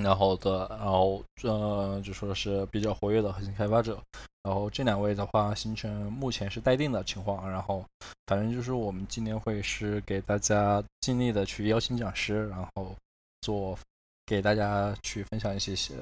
[0.00, 4.02] 然后的，然后呃就说是比较活跃的核心开发者，
[4.42, 7.84] 然后这两位的话行程目前是待定的情况，然后
[8.26, 12.96] 反正就是我们今年会是给大家尽力的去邀请讲师，然后
[13.42, 13.78] 做
[14.26, 15.94] 给大家去分享一些些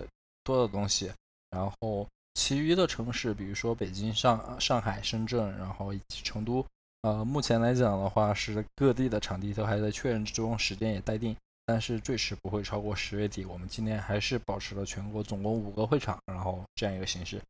[0.43, 1.13] 多的东西，
[1.51, 6.65] 然后其余的城市，比如说北京、上上海、深圳，然后以及成都。
[7.03, 11.35] 呃，目前来讲的话，是各地的场地都还在确认之中，时间也待定，
[11.65, 13.45] 但是最迟不会超过十月底。
[13.47, 17.41] 我们今年还是保持了全国总共五个会场，然后这样一个形式。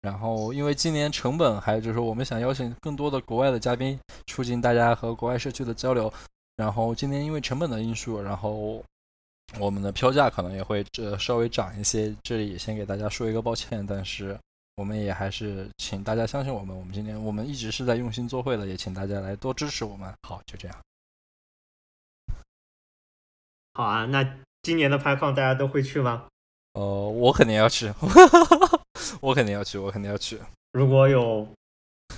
[0.00, 3.96] 然后，因为今年成本，还有就是我们想邀请更多的国外的嘉宾，
[4.26, 6.12] 促进大家和国外社区的交流。
[6.56, 8.82] 然后今年因为成本的因素，然后
[9.60, 12.12] 我们的票价可能也会这稍微涨一些。
[12.24, 14.36] 这里也先给大家说一个抱歉，但是。
[14.76, 20.12] 我们也还是请大家相信我们，我们今天我们一直是在用心做会的，也请大家来多支持我们。
[20.22, 20.76] 好，就这样。
[23.72, 26.26] 好啊，那今年的拍抗大家都会去吗？
[26.74, 27.90] 呃，我肯定要去，
[29.22, 30.38] 我肯定要去，我肯定要去。
[30.72, 31.48] 如果有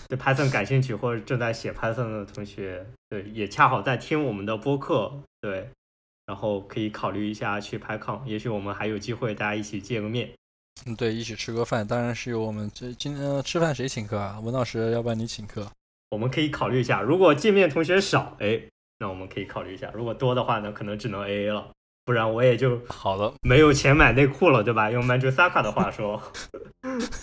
[0.08, 5.70] 对 Python 感兴趣或者正在写 Python 的同学，对，也恰好在听我们的播客，对，
[6.26, 10.32] 然后可以考虑一下去拍抗，也许我们还有机会大家一起见个面。
[10.86, 14.38] 嗯，对，一起吃个饭，当然是由我们这今天吃饭谁请客啊？
[14.40, 15.66] 文老师，要不然你请客？
[16.10, 18.60] 我们可以考虑一下，如果见面同学少，哎，
[18.98, 21.68] 那我们可以考虑一下；如果多的话呢，可能只能 A A 了。
[22.04, 24.90] 不然我也就好了，没有钱买内裤了，对吧？
[24.90, 26.22] 用 Manju Saka 的话说，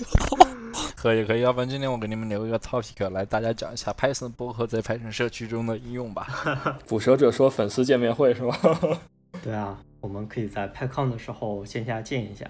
[0.96, 6.28] 可以可以，要不然今天我给你们留一个 topic 来，大家讲一下 Python 博客在 Python 社区中的应用吧。
[6.88, 8.60] 捕蛇者说粉丝见面会是吧？
[9.42, 12.46] 对啊，我们可以在 PyCon 的时候线下见一下。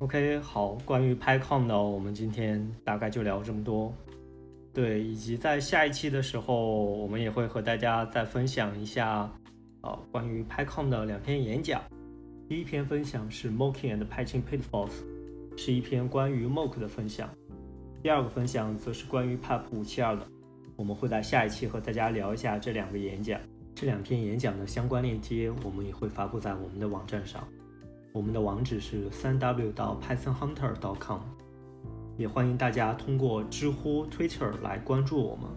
[0.00, 3.92] OK，好，关于 PyCon 的，我们今天大概就聊这么多。
[4.72, 9.30] 对，以及在下一期的时候，我们也会和大家再分享一下，
[9.82, 11.82] 呃，关于 PyCon 的两篇演讲。
[12.48, 14.90] 第一篇分享是 Mocking and Patching Pitfalls，
[15.58, 17.28] 是一篇关于 Mock 的分享。
[18.02, 20.26] 第二个分享则是关于 Pap 五七二的，
[20.76, 23.38] 我们会在下一期和大家聊一下这两个演讲。
[23.74, 27.46] 这两篇演讲的相关链接，我们也会发布在我们的网站上。
[28.12, 31.20] 我们的网址是三 w 到 pythonhunter.com，
[32.16, 35.48] 也欢迎大家通过知乎、Twitter 来关注我们。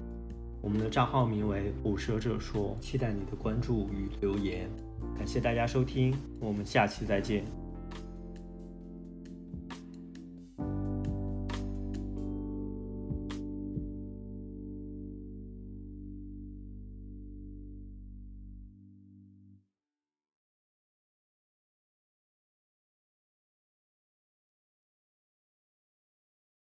[0.62, 4.70] 我们的账号名为“捕蛇者说”，期待你的关注与留言。
[5.18, 7.63] 感谢大家收听，我们下期再见。